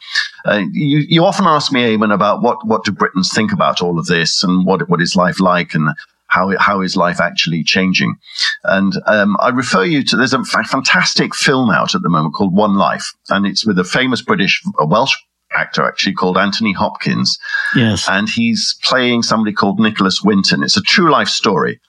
Uh, 0.46 0.64
you 0.72 1.00
you 1.08 1.26
often 1.26 1.46
ask 1.46 1.72
me, 1.72 1.82
Eamon, 1.82 2.14
about 2.14 2.42
what 2.42 2.66
what 2.66 2.84
do 2.84 2.92
Britons 2.92 3.32
think 3.34 3.52
about 3.52 3.82
all 3.82 4.00
of 4.00 4.06
this 4.06 4.44
and 4.44 4.66
what 4.66 4.88
what 4.90 5.02
is 5.02 5.16
life 5.16 5.40
like 5.40 5.74
and 5.74 5.90
how 6.28 6.56
how 6.58 6.82
is 6.82 6.96
life 6.96 7.20
actually 7.20 7.64
changing? 7.64 8.16
And 8.64 8.94
um, 9.06 9.38
I 9.40 9.50
refer 9.50 9.84
you 9.84 10.04
to 10.04 10.16
there's 10.16 10.34
a 10.34 10.44
fantastic 10.44 11.36
film 11.36 11.70
out 11.70 11.96
at 11.96 12.02
the 12.02 12.10
moment 12.10 12.36
called 12.36 12.56
One 12.56 12.76
Life, 12.76 13.14
and 13.30 13.46
it's 13.46 13.66
with 13.66 13.80
a 13.80 13.84
famous 13.84 14.22
British 14.22 14.62
a 14.80 14.86
Welsh 14.86 15.16
actor 15.52 15.84
actually 15.84 16.14
called 16.14 16.38
Anthony 16.38 16.74
Hopkins. 16.74 17.40
Yes, 17.76 18.08
and 18.08 18.30
he's 18.30 18.78
playing 18.84 19.24
somebody 19.24 19.54
called 19.54 19.80
Nicholas 19.80 20.22
Winton. 20.24 20.64
It's 20.64 20.78
a 20.78 20.82
true 20.82 21.12
life 21.12 21.30
story 21.30 21.80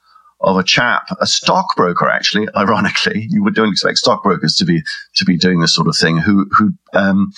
of 0.43 0.57
a 0.57 0.63
chap, 0.63 1.07
a 1.21 1.27
stockbroker, 1.27 2.09
actually, 2.09 2.49
ironically, 2.57 3.27
you 3.31 3.43
would 3.43 3.55
don't 3.55 3.73
expect 3.73 3.99
stockbrokers 3.99 4.57
to 4.57 4.65
be, 4.65 4.83
to 5.17 5.25
be 5.25 5.37
doing 5.37 5.61
this 5.61 5.75
sort 5.75 5.89
of 5.89 5.97
thing, 5.97 6.19
who, 6.19 6.47
who, 6.57 6.73
um, 6.95 7.33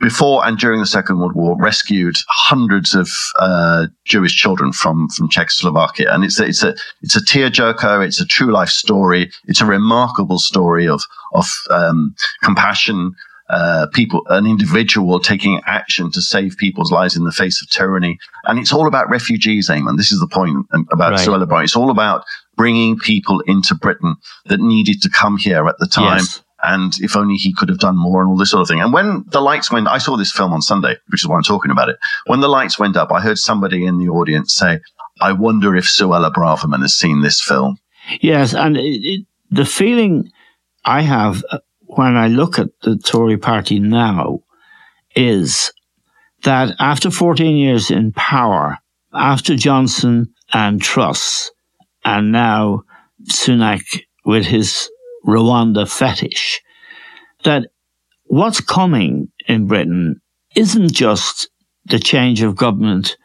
before 0.00 0.44
and 0.46 0.58
during 0.58 0.80
the 0.80 0.86
Second 0.86 1.18
World 1.18 1.34
War, 1.34 1.56
rescued 1.58 2.16
hundreds 2.28 2.94
of 2.94 3.08
uh, 3.38 3.86
Jewish 4.04 4.34
children 4.34 4.72
from 4.72 5.08
from 5.08 5.28
Czechoslovakia, 5.28 6.12
and 6.12 6.24
it's 6.24 6.38
a, 6.40 6.44
it's 6.44 6.62
a 6.62 6.74
it's 7.00 7.16
a 7.16 7.20
tearjerker. 7.20 8.04
It's 8.04 8.20
a 8.20 8.26
true 8.26 8.52
life 8.52 8.68
story. 8.68 9.30
It's 9.46 9.60
a 9.60 9.66
remarkable 9.66 10.38
story 10.38 10.88
of 10.88 11.00
of 11.32 11.46
um, 11.70 12.14
compassion, 12.42 13.14
uh, 13.50 13.86
people, 13.92 14.22
an 14.28 14.46
individual 14.46 15.20
taking 15.20 15.60
action 15.66 16.10
to 16.10 16.22
save 16.22 16.56
people's 16.56 16.90
lives 16.90 17.16
in 17.16 17.24
the 17.24 17.32
face 17.32 17.62
of 17.62 17.70
tyranny. 17.70 18.18
And 18.44 18.58
it's 18.58 18.72
all 18.72 18.86
about 18.86 19.08
refugees, 19.08 19.68
Eamon. 19.68 19.96
This 19.96 20.12
is 20.12 20.20
the 20.20 20.26
point 20.28 20.66
about 20.92 21.12
right. 21.12 21.64
It's 21.64 21.76
all 21.76 21.90
about 21.90 22.24
bringing 22.56 22.98
people 22.98 23.40
into 23.40 23.74
Britain 23.74 24.16
that 24.46 24.60
needed 24.60 25.02
to 25.02 25.10
come 25.10 25.36
here 25.36 25.66
at 25.68 25.76
the 25.78 25.86
time. 25.86 26.18
Yes. 26.18 26.42
And 26.62 26.94
if 27.00 27.14
only 27.14 27.34
he 27.34 27.52
could 27.52 27.68
have 27.68 27.78
done 27.78 27.96
more 27.96 28.22
and 28.22 28.30
all 28.30 28.38
this 28.38 28.50
sort 28.50 28.62
of 28.62 28.68
thing. 28.68 28.80
And 28.80 28.92
when 28.92 29.24
the 29.28 29.40
lights 29.40 29.70
went, 29.70 29.86
I 29.86 29.98
saw 29.98 30.16
this 30.16 30.32
film 30.32 30.52
on 30.52 30.62
Sunday, 30.62 30.96
which 31.08 31.22
is 31.22 31.28
why 31.28 31.36
I'm 31.36 31.42
talking 31.42 31.70
about 31.70 31.90
it. 31.90 31.98
When 32.26 32.40
the 32.40 32.48
lights 32.48 32.78
went 32.78 32.96
up, 32.96 33.12
I 33.12 33.20
heard 33.20 33.36
somebody 33.36 33.84
in 33.84 33.98
the 33.98 34.08
audience 34.08 34.54
say, 34.54 34.80
I 35.20 35.32
wonder 35.32 35.76
if 35.76 35.84
Suella 35.84 36.32
Braverman 36.32 36.80
has 36.80 36.94
seen 36.94 37.20
this 37.20 37.42
film. 37.42 37.76
Yes. 38.20 38.54
And 38.54 38.78
it, 38.78 38.80
it, 39.04 39.26
the 39.50 39.66
feeling 39.66 40.30
I 40.84 41.02
have 41.02 41.44
uh, 41.50 41.58
when 41.82 42.16
I 42.16 42.28
look 42.28 42.58
at 42.58 42.70
the 42.82 42.96
Tory 42.96 43.36
party 43.36 43.78
now 43.78 44.40
is 45.14 45.72
that 46.42 46.74
after 46.78 47.10
14 47.10 47.56
years 47.56 47.90
in 47.90 48.12
power, 48.12 48.78
after 49.12 49.56
Johnson 49.56 50.32
and 50.52 50.80
Truss, 50.80 51.50
and 52.04 52.32
now 52.32 52.82
Sunak 53.30 54.02
with 54.24 54.46
his 54.46 54.90
Rwanda 55.26 55.90
fetish, 55.90 56.60
that 57.44 57.68
what's 58.24 58.60
coming 58.60 59.28
in 59.46 59.66
Britain 59.66 60.20
isn't 60.54 60.92
just 60.92 61.48
the 61.86 61.98
change 61.98 62.42
of 62.42 62.56
government, 62.56 63.16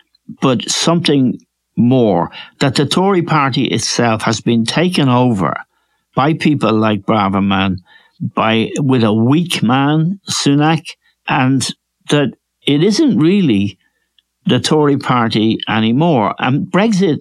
but 0.42 0.70
something 0.70 1.40
more, 1.76 2.30
that 2.60 2.76
the 2.76 2.86
Tory 2.86 3.22
party 3.22 3.66
itself 3.66 4.24
has 4.24 4.42
been 4.42 4.66
taken 4.66 5.08
over 5.08 5.54
by 6.16 6.34
people 6.34 6.74
like 6.74 7.06
Braverman, 7.06 7.78
by 8.22 8.72
with 8.78 9.04
a 9.04 9.14
weak 9.14 9.64
man, 9.64 10.20
Sunak, 10.30 10.84
and 11.28 11.68
that 12.10 12.34
it 12.66 12.84
isn't 12.84 13.18
really 13.18 13.78
the 14.46 14.60
Tory 14.60 14.98
party 14.98 15.58
anymore. 15.70 16.36
And 16.40 16.68
Brexit 16.68 17.20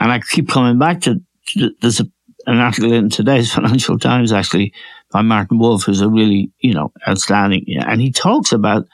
And 0.00 0.10
I 0.10 0.18
keep 0.18 0.48
coming 0.48 0.78
back 0.78 1.02
to, 1.02 1.20
to 1.48 1.70
there's 1.80 2.00
a, 2.00 2.06
an 2.46 2.58
article 2.58 2.92
in 2.92 3.10
today's 3.10 3.52
Financial 3.54 3.98
Times 3.98 4.32
actually 4.32 4.72
by 5.12 5.22
Martin 5.22 5.58
Wolf, 5.58 5.84
who's 5.84 6.00
a 6.00 6.08
really, 6.08 6.50
you 6.60 6.74
know, 6.74 6.92
outstanding, 7.06 7.64
and 7.78 8.00
he 8.00 8.10
talks 8.10 8.52
about 8.52 8.86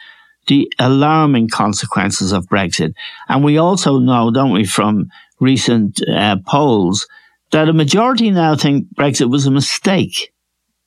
the 0.46 0.70
alarming 0.78 1.48
consequences 1.48 2.32
of 2.32 2.46
Brexit. 2.46 2.94
And 3.28 3.44
we 3.44 3.58
also 3.58 3.98
know, 3.98 4.30
don't 4.30 4.52
we, 4.52 4.64
from 4.64 5.08
recent 5.40 6.00
uh, 6.08 6.36
polls, 6.46 7.06
that 7.50 7.68
a 7.68 7.72
majority 7.72 8.30
now 8.30 8.56
think 8.56 8.86
Brexit 8.94 9.30
was 9.30 9.46
a 9.46 9.50
mistake. 9.50 10.32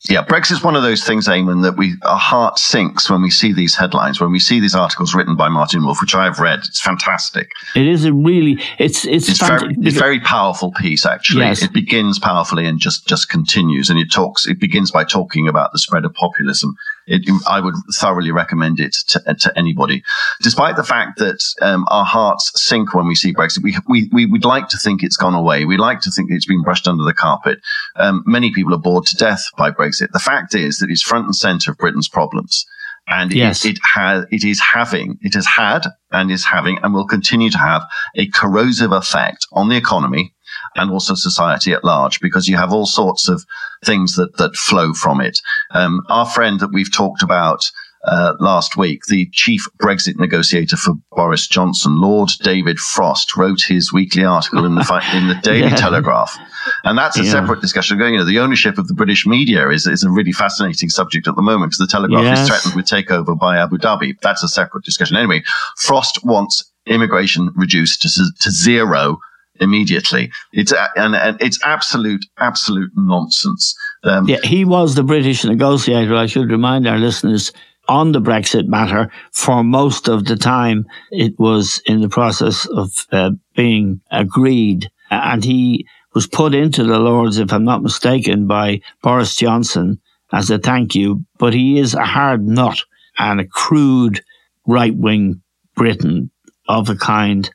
Yeah, 0.07 0.23
Brexit's 0.23 0.63
one 0.63 0.77
of 0.77 0.81
those 0.81 1.03
things, 1.03 1.27
Eamon, 1.27 1.61
that 1.63 1.77
we 1.77 1.95
our 2.03 2.17
heart 2.17 2.57
sinks 2.57 3.09
when 3.09 3.21
we 3.21 3.29
see 3.29 3.51
these 3.51 3.75
headlines, 3.75 4.21
when 4.21 4.31
we 4.31 4.39
see 4.39 4.61
these 4.61 4.73
articles 4.73 5.13
written 5.13 5.35
by 5.35 5.49
Martin 5.49 5.83
Wolf, 5.83 5.99
which 5.99 6.15
I 6.15 6.23
have 6.23 6.39
read. 6.39 6.59
It's 6.59 6.79
fantastic. 6.79 7.51
It 7.75 7.85
is 7.85 8.05
a 8.05 8.13
really 8.13 8.61
it's 8.77 9.05
it's 9.05 9.27
it's, 9.27 9.45
very, 9.45 9.75
it's 9.81 9.97
very 9.97 10.21
powerful 10.21 10.71
piece. 10.71 11.05
Actually, 11.05 11.45
yes. 11.45 11.61
it 11.61 11.73
begins 11.73 12.17
powerfully 12.17 12.65
and 12.65 12.79
just 12.79 13.07
just 13.07 13.29
continues, 13.29 13.89
and 13.89 13.99
it 13.99 14.09
talks. 14.09 14.47
It 14.47 14.57
begins 14.57 14.89
by 14.89 15.03
talking 15.03 15.49
about 15.49 15.73
the 15.73 15.79
spread 15.79 16.05
of 16.05 16.13
populism 16.13 16.77
it, 17.09 17.29
I 17.47 17.59
would 17.59 17.75
thoroughly 17.95 18.31
recommend 18.31 18.79
it 18.79 18.95
to, 19.07 19.19
to 19.33 19.57
anybody. 19.57 20.03
Despite 20.41 20.75
the 20.75 20.83
fact 20.83 21.17
that 21.19 21.43
um, 21.61 21.85
our 21.89 22.05
hearts 22.05 22.51
sink 22.55 22.93
when 22.93 23.07
we 23.07 23.15
see 23.15 23.33
Brexit, 23.33 23.63
we, 23.63 23.75
we, 23.87 24.09
we 24.13 24.25
would 24.25 24.45
like 24.45 24.69
to 24.69 24.77
think 24.77 25.03
it's 25.03 25.17
gone 25.17 25.33
away. 25.33 25.65
We 25.65 25.77
like 25.77 26.01
to 26.01 26.11
think 26.11 26.29
it's 26.31 26.45
been 26.45 26.61
brushed 26.61 26.87
under 26.87 27.03
the 27.03 27.13
carpet. 27.13 27.59
Um, 27.95 28.23
many 28.25 28.53
people 28.53 28.73
are 28.73 28.79
bored 28.79 29.05
to 29.07 29.17
death 29.17 29.43
by 29.57 29.71
Brexit. 29.71 30.11
The 30.11 30.19
fact 30.19 30.55
is 30.55 30.77
that 30.79 30.89
it's 30.89 31.01
front 31.01 31.25
and 31.25 31.35
center 31.35 31.71
of 31.71 31.77
Britain's 31.77 32.09
problems. 32.09 32.65
And 33.07 33.33
yes. 33.33 33.65
it, 33.65 33.71
it 33.71 33.79
has, 33.95 34.25
it 34.31 34.43
is 34.43 34.59
having, 34.59 35.17
it 35.21 35.33
has 35.33 35.47
had 35.47 35.87
and 36.11 36.29
is 36.29 36.45
having 36.45 36.77
and 36.83 36.93
will 36.93 37.07
continue 37.07 37.49
to 37.49 37.57
have 37.57 37.81
a 38.15 38.27
corrosive 38.27 38.91
effect 38.91 39.47
on 39.51 39.69
the 39.69 39.77
economy 39.77 40.35
and 40.75 40.91
also 40.91 41.15
society 41.15 41.73
at 41.73 41.83
large 41.83 42.19
because 42.19 42.47
you 42.47 42.57
have 42.57 42.73
all 42.73 42.85
sorts 42.85 43.27
of 43.27 43.45
things 43.83 44.15
that, 44.15 44.37
that 44.37 44.55
flow 44.55 44.93
from 44.93 45.21
it. 45.21 45.39
Um, 45.71 46.01
our 46.09 46.25
friend 46.25 46.59
that 46.59 46.73
we've 46.73 46.91
talked 46.91 47.23
about 47.23 47.63
uh, 48.05 48.33
last 48.39 48.77
week, 48.77 49.05
the 49.07 49.29
chief 49.33 49.67
Brexit 49.77 50.17
negotiator 50.17 50.77
for 50.77 50.93
Boris 51.11 51.47
Johnson, 51.47 51.99
Lord 51.99 52.29
David 52.41 52.79
Frost, 52.79 53.35
wrote 53.35 53.61
his 53.67 53.91
weekly 53.91 54.23
article 54.23 54.63
in 54.63 54.75
the 54.75 55.11
in 55.13 55.27
the 55.27 55.35
Daily 55.43 55.67
yeah. 55.67 55.75
Telegraph, 55.75 56.37
and 56.85 56.97
that's 56.97 57.19
a 57.19 57.23
yeah. 57.23 57.31
separate 57.31 57.59
discussion 57.59 57.97
going. 57.97 58.13
You 58.13 58.19
know, 58.19 58.25
the 58.25 58.39
ownership 58.39 58.77
of 58.77 58.87
the 58.87 58.93
British 58.93 59.27
media 59.27 59.69
is 59.69 59.85
is 59.85 60.03
a 60.03 60.09
really 60.09 60.31
fascinating 60.31 60.89
subject 60.89 61.27
at 61.27 61.35
the 61.35 61.41
moment 61.41 61.71
because 61.71 61.85
the 61.85 61.91
Telegraph 61.91 62.23
yes. 62.23 62.39
is 62.39 62.47
threatened 62.47 62.75
with 62.75 62.85
takeover 62.85 63.37
by 63.37 63.57
Abu 63.57 63.77
Dhabi. 63.77 64.17
That's 64.21 64.43
a 64.43 64.47
separate 64.47 64.85
discussion. 64.85 65.17
Anyway, 65.17 65.43
Frost 65.75 66.23
wants 66.23 66.71
immigration 66.85 67.51
reduced 67.55 68.01
to, 68.01 68.09
to 68.39 68.49
zero 68.49 69.19
immediately. 69.59 70.31
It's 70.53 70.73
and, 70.95 71.15
and 71.15 71.41
it's 71.41 71.59
absolute 71.63 72.25
absolute 72.37 72.91
nonsense. 72.95 73.75
Um, 74.03 74.27
yeah, 74.27 74.39
he 74.43 74.65
was 74.65 74.95
the 74.95 75.03
British 75.03 75.43
negotiator. 75.43 76.15
I 76.15 76.25
should 76.25 76.51
remind 76.51 76.87
our 76.87 76.97
listeners 76.97 77.51
on 77.87 78.11
the 78.11 78.21
Brexit 78.21 78.67
matter 78.67 79.11
for 79.31 79.63
most 79.63 80.07
of 80.07 80.25
the 80.25 80.35
time. 80.35 80.85
It 81.11 81.37
was 81.39 81.81
in 81.85 82.01
the 82.01 82.09
process 82.09 82.65
of 82.67 82.91
uh, 83.11 83.31
being 83.55 84.01
agreed, 84.11 84.89
and 85.09 85.43
he 85.43 85.85
was 86.13 86.27
put 86.27 86.53
into 86.53 86.83
the 86.83 86.99
Lords, 86.99 87.37
if 87.37 87.51
I'm 87.53 87.65
not 87.65 87.83
mistaken, 87.83 88.47
by 88.47 88.81
Boris 89.01 89.35
Johnson 89.35 89.99
as 90.31 90.49
a 90.49 90.57
thank 90.57 90.95
you. 90.95 91.25
But 91.37 91.53
he 91.53 91.79
is 91.79 91.93
a 91.93 92.05
hard 92.05 92.47
nut 92.47 92.79
and 93.17 93.39
a 93.39 93.47
crude 93.47 94.21
right 94.65 94.95
wing 94.95 95.41
Britain 95.75 96.31
of 96.67 96.89
a 96.89 96.95
kind 96.95 97.49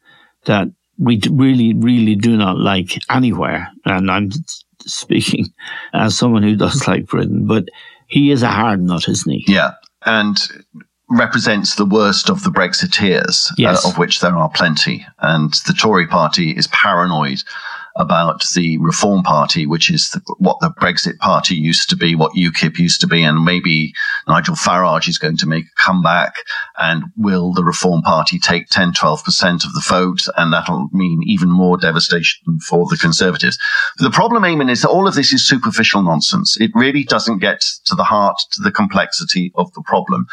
that 0.44 0.68
we 0.98 1.20
really, 1.30 1.74
really 1.74 2.14
do 2.14 2.36
not 2.36 2.58
like 2.58 2.98
anywhere. 3.10 3.68
And 3.84 4.10
I'm 4.10 4.30
speaking 4.80 5.46
as 5.92 6.16
someone 6.16 6.42
who 6.42 6.56
does 6.56 6.86
like 6.88 7.06
Britain, 7.06 7.46
but 7.46 7.64
he 8.06 8.30
is 8.30 8.42
a 8.42 8.48
hard 8.48 8.80
nut, 8.80 9.08
isn't 9.08 9.32
he? 9.32 9.44
Yeah. 9.48 9.72
And 10.06 10.36
represents 11.10 11.76
the 11.76 11.86
worst 11.86 12.30
of 12.30 12.42
the 12.44 12.50
Brexiteers, 12.50 13.50
uh, 13.50 13.54
yes. 13.58 13.84
uh, 13.84 13.88
of 13.88 13.98
which 13.98 14.20
there 14.20 14.36
are 14.36 14.50
plenty. 14.50 15.06
And 15.18 15.52
the 15.66 15.72
Tory 15.72 16.06
party 16.06 16.50
is 16.50 16.66
paranoid 16.68 17.42
about 17.96 18.44
the 18.54 18.76
Reform 18.78 19.22
Party, 19.22 19.66
which 19.66 19.90
is 19.90 20.10
the, 20.10 20.20
what 20.38 20.58
the 20.60 20.70
Brexit 20.80 21.18
Party 21.18 21.54
used 21.54 21.88
to 21.90 21.96
be, 21.96 22.14
what 22.14 22.32
UKIP 22.32 22.78
used 22.78 23.00
to 23.02 23.06
be, 23.06 23.22
and 23.22 23.44
maybe 23.44 23.92
Nigel 24.26 24.56
Farage 24.56 25.08
is 25.08 25.18
going 25.18 25.36
to 25.36 25.46
make 25.46 25.66
a 25.66 25.82
comeback. 25.82 26.34
And 26.78 27.04
will 27.16 27.52
the 27.52 27.64
Reform 27.64 28.02
Party 28.02 28.38
take 28.38 28.68
10, 28.68 28.92
12% 28.94 29.64
of 29.64 29.72
the 29.72 29.84
vote? 29.86 30.22
And 30.36 30.52
that'll 30.52 30.88
mean 30.92 31.22
even 31.24 31.50
more 31.50 31.76
devastation 31.76 32.58
for 32.60 32.86
the 32.86 32.96
Conservatives. 32.96 33.58
The 33.98 34.10
problem, 34.10 34.42
Eamon, 34.42 34.70
is 34.70 34.82
that 34.82 34.90
all 34.90 35.06
of 35.06 35.14
this 35.14 35.32
is 35.32 35.46
superficial 35.46 36.02
nonsense. 36.02 36.56
It 36.60 36.72
really 36.74 37.04
doesn't 37.04 37.38
get 37.38 37.60
to 37.84 37.94
the 37.94 38.04
heart, 38.04 38.38
to 38.52 38.62
the 38.62 38.72
complexity 38.72 39.52
of 39.54 39.72
the 39.74 39.82
problem. 39.82 40.26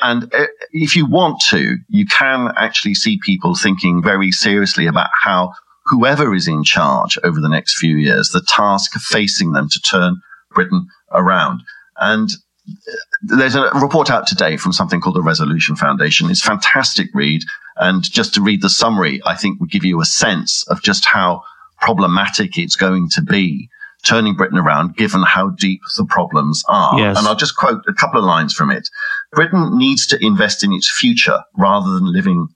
And 0.00 0.32
uh, 0.34 0.46
if 0.72 0.96
you 0.96 1.04
want 1.04 1.40
to, 1.50 1.76
you 1.88 2.06
can 2.06 2.52
actually 2.56 2.94
see 2.94 3.18
people 3.22 3.54
thinking 3.54 4.02
very 4.02 4.32
seriously 4.32 4.86
about 4.86 5.10
how 5.12 5.52
whoever 5.86 6.34
is 6.34 6.48
in 6.48 6.64
charge 6.64 7.18
over 7.24 7.40
the 7.40 7.48
next 7.48 7.78
few 7.78 7.96
years, 7.96 8.30
the 8.30 8.42
task 8.46 8.92
facing 8.94 9.52
them 9.52 9.68
to 9.70 9.80
turn 9.80 10.20
Britain 10.54 10.86
around. 11.12 11.62
And 11.98 12.30
uh, 12.68 12.92
there's 13.22 13.54
a 13.54 13.70
report 13.74 14.10
out 14.10 14.26
today 14.26 14.56
from 14.56 14.72
something 14.72 15.00
called 15.00 15.16
the 15.16 15.22
Resolution 15.22 15.76
Foundation. 15.76 16.30
It's 16.30 16.44
a 16.44 16.48
fantastic 16.48 17.08
read. 17.14 17.42
And 17.76 18.02
just 18.02 18.34
to 18.34 18.42
read 18.42 18.62
the 18.62 18.70
summary, 18.70 19.20
I 19.24 19.36
think 19.36 19.60
would 19.60 19.70
give 19.70 19.84
you 19.84 20.00
a 20.00 20.06
sense 20.06 20.66
of 20.68 20.82
just 20.82 21.06
how 21.06 21.42
problematic 21.80 22.58
it's 22.58 22.76
going 22.76 23.08
to 23.10 23.22
be 23.22 23.68
turning 24.04 24.34
Britain 24.34 24.58
around, 24.58 24.96
given 24.96 25.22
how 25.22 25.50
deep 25.50 25.80
the 25.96 26.04
problems 26.04 26.62
are. 26.68 26.98
Yes. 26.98 27.18
And 27.18 27.26
I'll 27.26 27.36
just 27.36 27.56
quote 27.56 27.82
a 27.88 27.92
couple 27.92 28.18
of 28.18 28.24
lines 28.24 28.54
from 28.54 28.70
it. 28.70 28.88
Britain 29.32 29.76
needs 29.76 30.06
to 30.08 30.24
invest 30.24 30.64
in 30.64 30.72
its 30.72 30.90
future 30.90 31.42
rather 31.56 31.90
than 31.90 32.12
living 32.12 32.48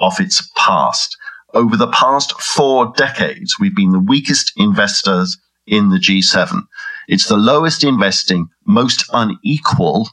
off 0.00 0.20
its 0.20 0.48
past. 0.56 1.16
Over 1.54 1.76
the 1.76 1.88
past 1.88 2.40
four 2.40 2.92
decades, 2.96 3.56
we've 3.60 3.76
been 3.76 3.92
the 3.92 3.98
weakest 3.98 4.52
investors 4.56 5.38
in 5.66 5.90
the 5.90 5.98
G7. 5.98 6.62
It's 7.08 7.28
the 7.28 7.36
lowest 7.36 7.84
investing, 7.84 8.48
most 8.66 9.04
unequal 9.12 10.08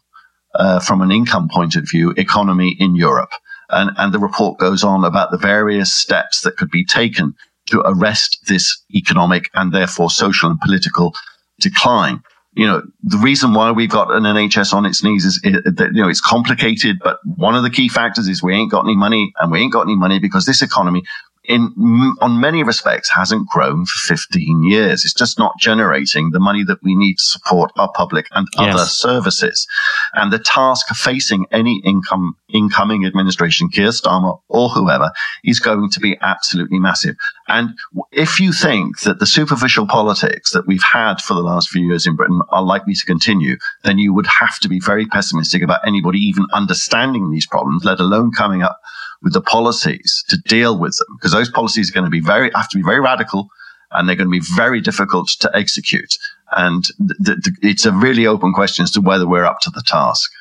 uh, 0.55 0.79
from 0.79 1.01
an 1.01 1.11
income 1.11 1.47
point 1.49 1.75
of 1.75 1.89
view 1.89 2.13
economy 2.17 2.75
in 2.79 2.95
Europe. 2.95 3.31
And, 3.69 3.91
and 3.97 4.13
the 4.13 4.19
report 4.19 4.57
goes 4.57 4.83
on 4.83 5.05
about 5.05 5.31
the 5.31 5.37
various 5.37 5.93
steps 5.93 6.41
that 6.41 6.57
could 6.57 6.71
be 6.71 6.83
taken 6.83 7.35
to 7.67 7.81
arrest 7.85 8.39
this 8.47 8.81
economic 8.93 9.49
and 9.53 9.71
therefore 9.71 10.09
social 10.09 10.49
and 10.49 10.59
political 10.59 11.13
decline. 11.59 12.21
You 12.53 12.65
know, 12.65 12.81
the 13.03 13.19
reason 13.19 13.53
why 13.53 13.71
we've 13.71 13.91
got 13.91 14.11
an 14.11 14.23
NHS 14.23 14.73
on 14.73 14.87
its 14.87 15.03
knees 15.03 15.23
is 15.23 15.39
that, 15.43 15.91
you 15.93 16.01
know, 16.01 16.09
it's 16.09 16.19
complicated, 16.19 16.97
but 17.03 17.19
one 17.23 17.55
of 17.55 17.61
the 17.61 17.69
key 17.69 17.87
factors 17.87 18.27
is 18.27 18.41
we 18.41 18.55
ain't 18.55 18.71
got 18.71 18.85
any 18.85 18.95
money 18.95 19.31
and 19.39 19.51
we 19.51 19.59
ain't 19.59 19.71
got 19.71 19.83
any 19.83 19.95
money 19.95 20.19
because 20.19 20.45
this 20.45 20.63
economy 20.63 21.03
in 21.49 21.73
on 22.21 22.39
many 22.39 22.63
respects 22.63 23.09
hasn't 23.09 23.49
grown 23.49 23.85
for 23.85 24.15
15 24.15 24.63
years. 24.63 25.03
It's 25.03 25.15
just 25.15 25.39
not 25.39 25.57
generating 25.59 26.29
the 26.29 26.39
money 26.39 26.63
that 26.63 26.77
we 26.83 26.95
need 26.95 27.15
to 27.15 27.23
support 27.23 27.71
our 27.75 27.91
public 27.91 28.27
and 28.31 28.47
yes. 28.53 28.75
other 28.75 28.85
services. 28.85 29.67
And 30.13 30.31
the 30.31 30.37
task 30.37 30.87
facing 30.89 31.47
any 31.51 31.81
income 31.83 32.37
incoming 32.53 33.03
administration, 33.05 33.69
Keir 33.69 33.89
Starmer 33.89 34.39
or 34.47 34.69
whoever, 34.69 35.11
is 35.43 35.59
going 35.59 35.89
to 35.89 35.99
be 35.99 36.17
absolutely 36.21 36.79
massive. 36.79 37.15
And 37.47 37.71
if 38.11 38.39
you 38.39 38.53
think 38.53 38.99
that 39.01 39.19
the 39.19 39.25
superficial 39.25 39.87
politics 39.87 40.51
that 40.51 40.67
we've 40.67 40.83
had 40.83 41.19
for 41.19 41.33
the 41.33 41.41
last 41.41 41.69
few 41.69 41.87
years 41.87 42.05
in 42.05 42.15
Britain 42.15 42.41
are 42.49 42.63
likely 42.63 42.93
to 42.93 43.05
continue, 43.05 43.57
then 43.83 43.97
you 43.97 44.13
would 44.13 44.27
have 44.27 44.59
to 44.59 44.69
be 44.69 44.79
very 44.79 45.07
pessimistic 45.07 45.63
about 45.63 45.85
anybody 45.85 46.19
even 46.19 46.45
understanding 46.53 47.31
these 47.31 47.47
problems, 47.47 47.83
let 47.83 47.99
alone 47.99 48.31
coming 48.31 48.61
up 48.61 48.79
with 49.21 49.33
the 49.33 49.41
policies 49.41 50.23
to 50.29 50.37
deal 50.37 50.79
with 50.79 50.95
them, 50.97 51.07
because 51.17 51.31
those 51.31 51.49
policies 51.49 51.89
are 51.89 51.93
going 51.93 52.05
to 52.05 52.09
be 52.09 52.21
very, 52.21 52.49
have 52.55 52.69
to 52.69 52.77
be 52.77 52.83
very 52.83 52.99
radical 52.99 53.49
and 53.91 54.07
they're 54.07 54.15
going 54.15 54.27
to 54.27 54.39
be 54.39 54.45
very 54.55 54.81
difficult 54.81 55.29
to 55.39 55.49
execute. 55.55 56.17
And 56.51 56.83
th- 57.25 57.41
th- 57.43 57.57
it's 57.61 57.85
a 57.85 57.91
really 57.91 58.27
open 58.27 58.53
question 58.53 58.83
as 58.83 58.91
to 58.91 59.01
whether 59.01 59.27
we're 59.27 59.45
up 59.45 59.59
to 59.61 59.71
the 59.71 59.83
task. 59.85 60.31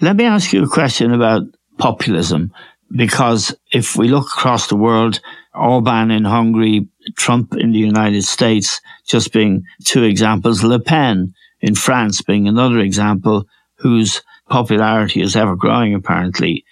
Let 0.00 0.16
me 0.16 0.24
ask 0.24 0.52
you 0.52 0.62
a 0.62 0.68
question 0.68 1.12
about 1.12 1.42
populism, 1.78 2.52
because 2.94 3.54
if 3.72 3.96
we 3.96 4.08
look 4.08 4.26
across 4.26 4.68
the 4.68 4.76
world, 4.76 5.20
Orban 5.54 6.10
in 6.10 6.24
Hungary, 6.24 6.88
Trump 7.16 7.54
in 7.56 7.72
the 7.72 7.78
United 7.78 8.22
States, 8.22 8.80
just 9.06 9.32
being 9.32 9.64
two 9.84 10.04
examples, 10.04 10.62
Le 10.62 10.78
Pen 10.78 11.34
in 11.60 11.74
France 11.74 12.22
being 12.22 12.48
another 12.48 12.78
example 12.78 13.46
whose 13.76 14.22
popularity 14.48 15.20
is 15.20 15.36
ever 15.36 15.56
growing 15.56 15.94
apparently. 15.94 16.64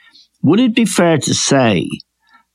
Would 0.42 0.60
it 0.60 0.74
be 0.74 0.84
fair 0.86 1.18
to 1.18 1.34
say 1.34 1.88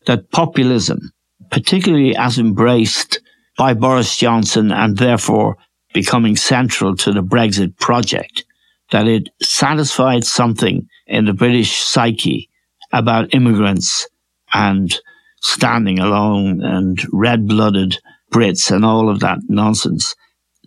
that 0.07 0.31
populism, 0.31 1.11
particularly 1.51 2.15
as 2.15 2.39
embraced 2.39 3.21
by 3.57 3.73
Boris 3.73 4.17
Johnson 4.17 4.71
and 4.71 4.97
therefore 4.97 5.57
becoming 5.93 6.35
central 6.35 6.95
to 6.97 7.11
the 7.11 7.23
Brexit 7.23 7.77
project, 7.77 8.43
that 8.91 9.07
it 9.07 9.29
satisfied 9.41 10.23
something 10.23 10.87
in 11.07 11.25
the 11.25 11.33
British 11.33 11.77
psyche 11.77 12.49
about 12.91 13.33
immigrants 13.33 14.07
and 14.53 14.99
standing 15.41 15.99
alone 15.99 16.63
and 16.63 17.01
red 17.11 17.47
blooded 17.47 17.97
Brits 18.31 18.71
and 18.71 18.83
all 18.83 19.09
of 19.09 19.19
that 19.19 19.39
nonsense, 19.47 20.15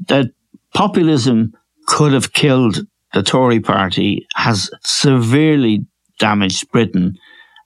that 0.06 0.26
populism 0.72 1.52
could 1.86 2.12
have 2.12 2.32
killed 2.32 2.86
the 3.12 3.22
Tory 3.22 3.60
party 3.60 4.26
has 4.34 4.70
severely 4.84 5.86
damaged 6.18 6.70
Britain 6.70 7.16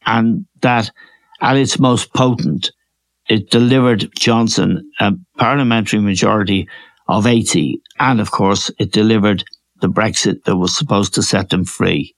and 0.06 0.46
that 0.60 0.90
at 1.40 1.56
its 1.56 1.78
most 1.78 2.12
potent, 2.14 2.70
it 3.28 3.50
delivered 3.50 4.10
Johnson 4.18 4.90
a 5.00 5.12
parliamentary 5.38 6.00
majority 6.00 6.68
of 7.08 7.26
80. 7.26 7.80
And 7.98 8.20
of 8.20 8.30
course, 8.30 8.70
it 8.78 8.92
delivered 8.92 9.44
the 9.80 9.88
Brexit 9.88 10.44
that 10.44 10.56
was 10.56 10.76
supposed 10.76 11.14
to 11.14 11.22
set 11.22 11.50
them 11.50 11.64
free. 11.64 12.14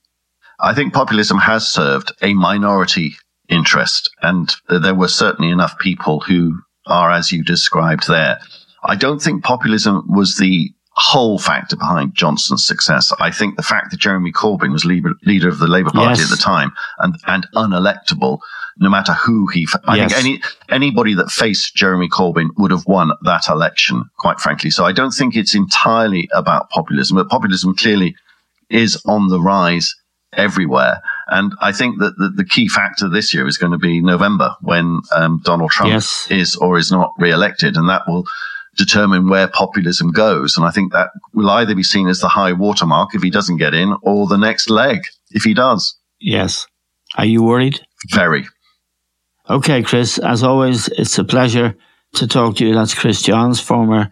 I 0.61 0.75
think 0.75 0.93
populism 0.93 1.39
has 1.39 1.67
served 1.67 2.13
a 2.23 2.35
minority 2.35 3.15
interest, 3.49 4.11
and 4.23 4.55
there 4.69 4.95
were 4.95 5.09
certainly 5.09 5.51
enough 5.51 5.79
people 5.79 6.21
who 6.21 6.61
are 6.87 7.11
as 7.11 7.33
you 7.33 7.43
described 7.43 8.09
there. 8.09 8.39
I 8.83 8.97
don't 8.97 9.21
think 9.21 9.43
populism 9.43 10.05
was 10.07 10.37
the 10.37 10.74
whole 10.97 11.39
factor 11.39 11.77
behind 11.77 12.15
Johnson's 12.15 12.67
success. 12.67 13.13
I 13.19 13.31
think 13.31 13.57
the 13.57 13.63
fact 13.63 13.91
that 13.91 14.01
Jeremy 14.01 14.33
Corbyn 14.33 14.73
was 14.73 14.85
leader, 14.85 15.15
leader 15.25 15.49
of 15.49 15.59
the 15.59 15.67
Labour 15.67 15.91
Party 15.91 16.21
yes. 16.21 16.31
at 16.31 16.37
the 16.37 16.43
time 16.43 16.73
and, 16.99 17.17
and 17.27 17.47
unelectable, 17.55 18.39
no 18.79 18.89
matter 18.89 19.13
who 19.13 19.47
he, 19.49 19.67
I 19.85 19.97
yes. 19.97 20.13
think 20.13 20.25
any, 20.25 20.43
anybody 20.69 21.15
that 21.15 21.31
faced 21.31 21.75
Jeremy 21.75 22.09
Corbyn 22.09 22.51
would 22.59 22.71
have 22.71 22.87
won 22.87 23.13
that 23.23 23.49
election, 23.49 24.05
quite 24.19 24.41
frankly. 24.41 24.71
So 24.71 24.85
I 24.85 24.93
don't 24.93 25.13
think 25.13 25.37
it's 25.37 25.55
entirely 25.55 26.29
about 26.33 26.71
populism, 26.71 27.17
but 27.17 27.29
populism 27.29 27.75
clearly 27.75 28.17
is 28.71 29.01
on 29.07 29.29
the 29.29 29.41
rise 29.41 29.95
everywhere. 30.33 31.03
And 31.29 31.55
I 31.61 31.73
think 31.73 31.99
that 32.01 32.19
the, 32.19 32.29
the 32.29 32.45
key 32.45 32.69
factor 32.69 33.09
this 33.09 33.33
year 33.33 33.47
is 33.47 33.59
going 33.59 33.73
to 33.73 33.79
be 33.79 34.01
November 34.01 34.55
when 34.61 35.01
um, 35.15 35.41
Donald 35.45 35.71
Trump 35.71 35.93
yes. 35.93 36.27
is 36.31 36.57
or 36.57 36.79
is 36.79 36.91
not 36.91 37.13
re-elected, 37.19 37.77
and 37.77 37.89
that 37.89 38.03
will 38.07 38.25
determine 38.77 39.29
where 39.29 39.49
populism 39.49 40.11
goes. 40.13 40.57
And 40.57 40.67
I 40.67 40.71
think 40.71 40.93
that 40.93 41.11
will 41.33 41.51
either 41.51 41.75
be 41.75 41.83
seen 41.83 42.09
as 42.09 42.21
the 42.21 42.29
high 42.29 42.53
watermark 42.53 43.15
if 43.15 43.23
he 43.23 43.31
doesn't 43.31 43.59
get 43.59 43.75
in, 43.75 43.97
or 44.03 44.27
the 44.27 44.37
next 44.37 44.71
leg 44.71 45.01
if 45.31 45.43
he 45.43 45.55
does. 45.55 45.97
Yes. 46.21 46.67
Are 47.17 47.25
you 47.25 47.43
worried? 47.43 47.81
Very. 48.11 48.47
Okay, 49.49 49.83
Chris. 49.83 50.19
As 50.19 50.43
always, 50.43 50.89
it's 50.89 51.19
a 51.19 51.25
pleasure 51.25 51.77
to 52.15 52.27
talk 52.27 52.57
to 52.57 52.67
you. 52.67 52.75
That's 52.75 52.95
Chris 52.95 53.23
Johns, 53.23 53.61
former 53.61 54.11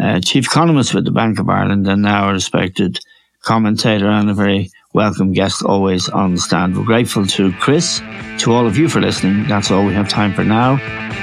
uh, 0.00 0.20
chief 0.20 0.46
economist 0.46 0.94
with 0.94 1.04
the 1.04 1.10
Bank 1.10 1.38
of 1.38 1.48
Ireland, 1.48 1.86
and 1.88 2.02
now 2.02 2.30
a 2.30 2.32
respected 2.32 3.00
commentator 3.42 4.08
and 4.08 4.30
a 4.30 4.34
very 4.34 4.70
welcome 4.92 5.32
guest 5.32 5.62
always 5.64 6.08
on 6.08 6.34
the 6.34 6.40
stand. 6.40 6.76
We're 6.76 6.84
grateful 6.84 7.26
to 7.26 7.52
Chris, 7.54 8.00
to 8.38 8.52
all 8.52 8.66
of 8.66 8.76
you 8.76 8.88
for 8.88 9.00
listening. 9.00 9.46
That's 9.48 9.70
all 9.70 9.84
we 9.84 9.94
have 9.94 10.08
time 10.08 10.34
for 10.34 10.44
now. 10.44 10.78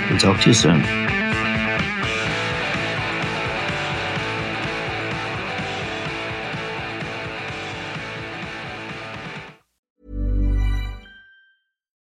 We'll 0.10 0.20
talk 0.20 0.42
to 0.42 0.50
you 0.50 0.54
soon. 0.54 1.17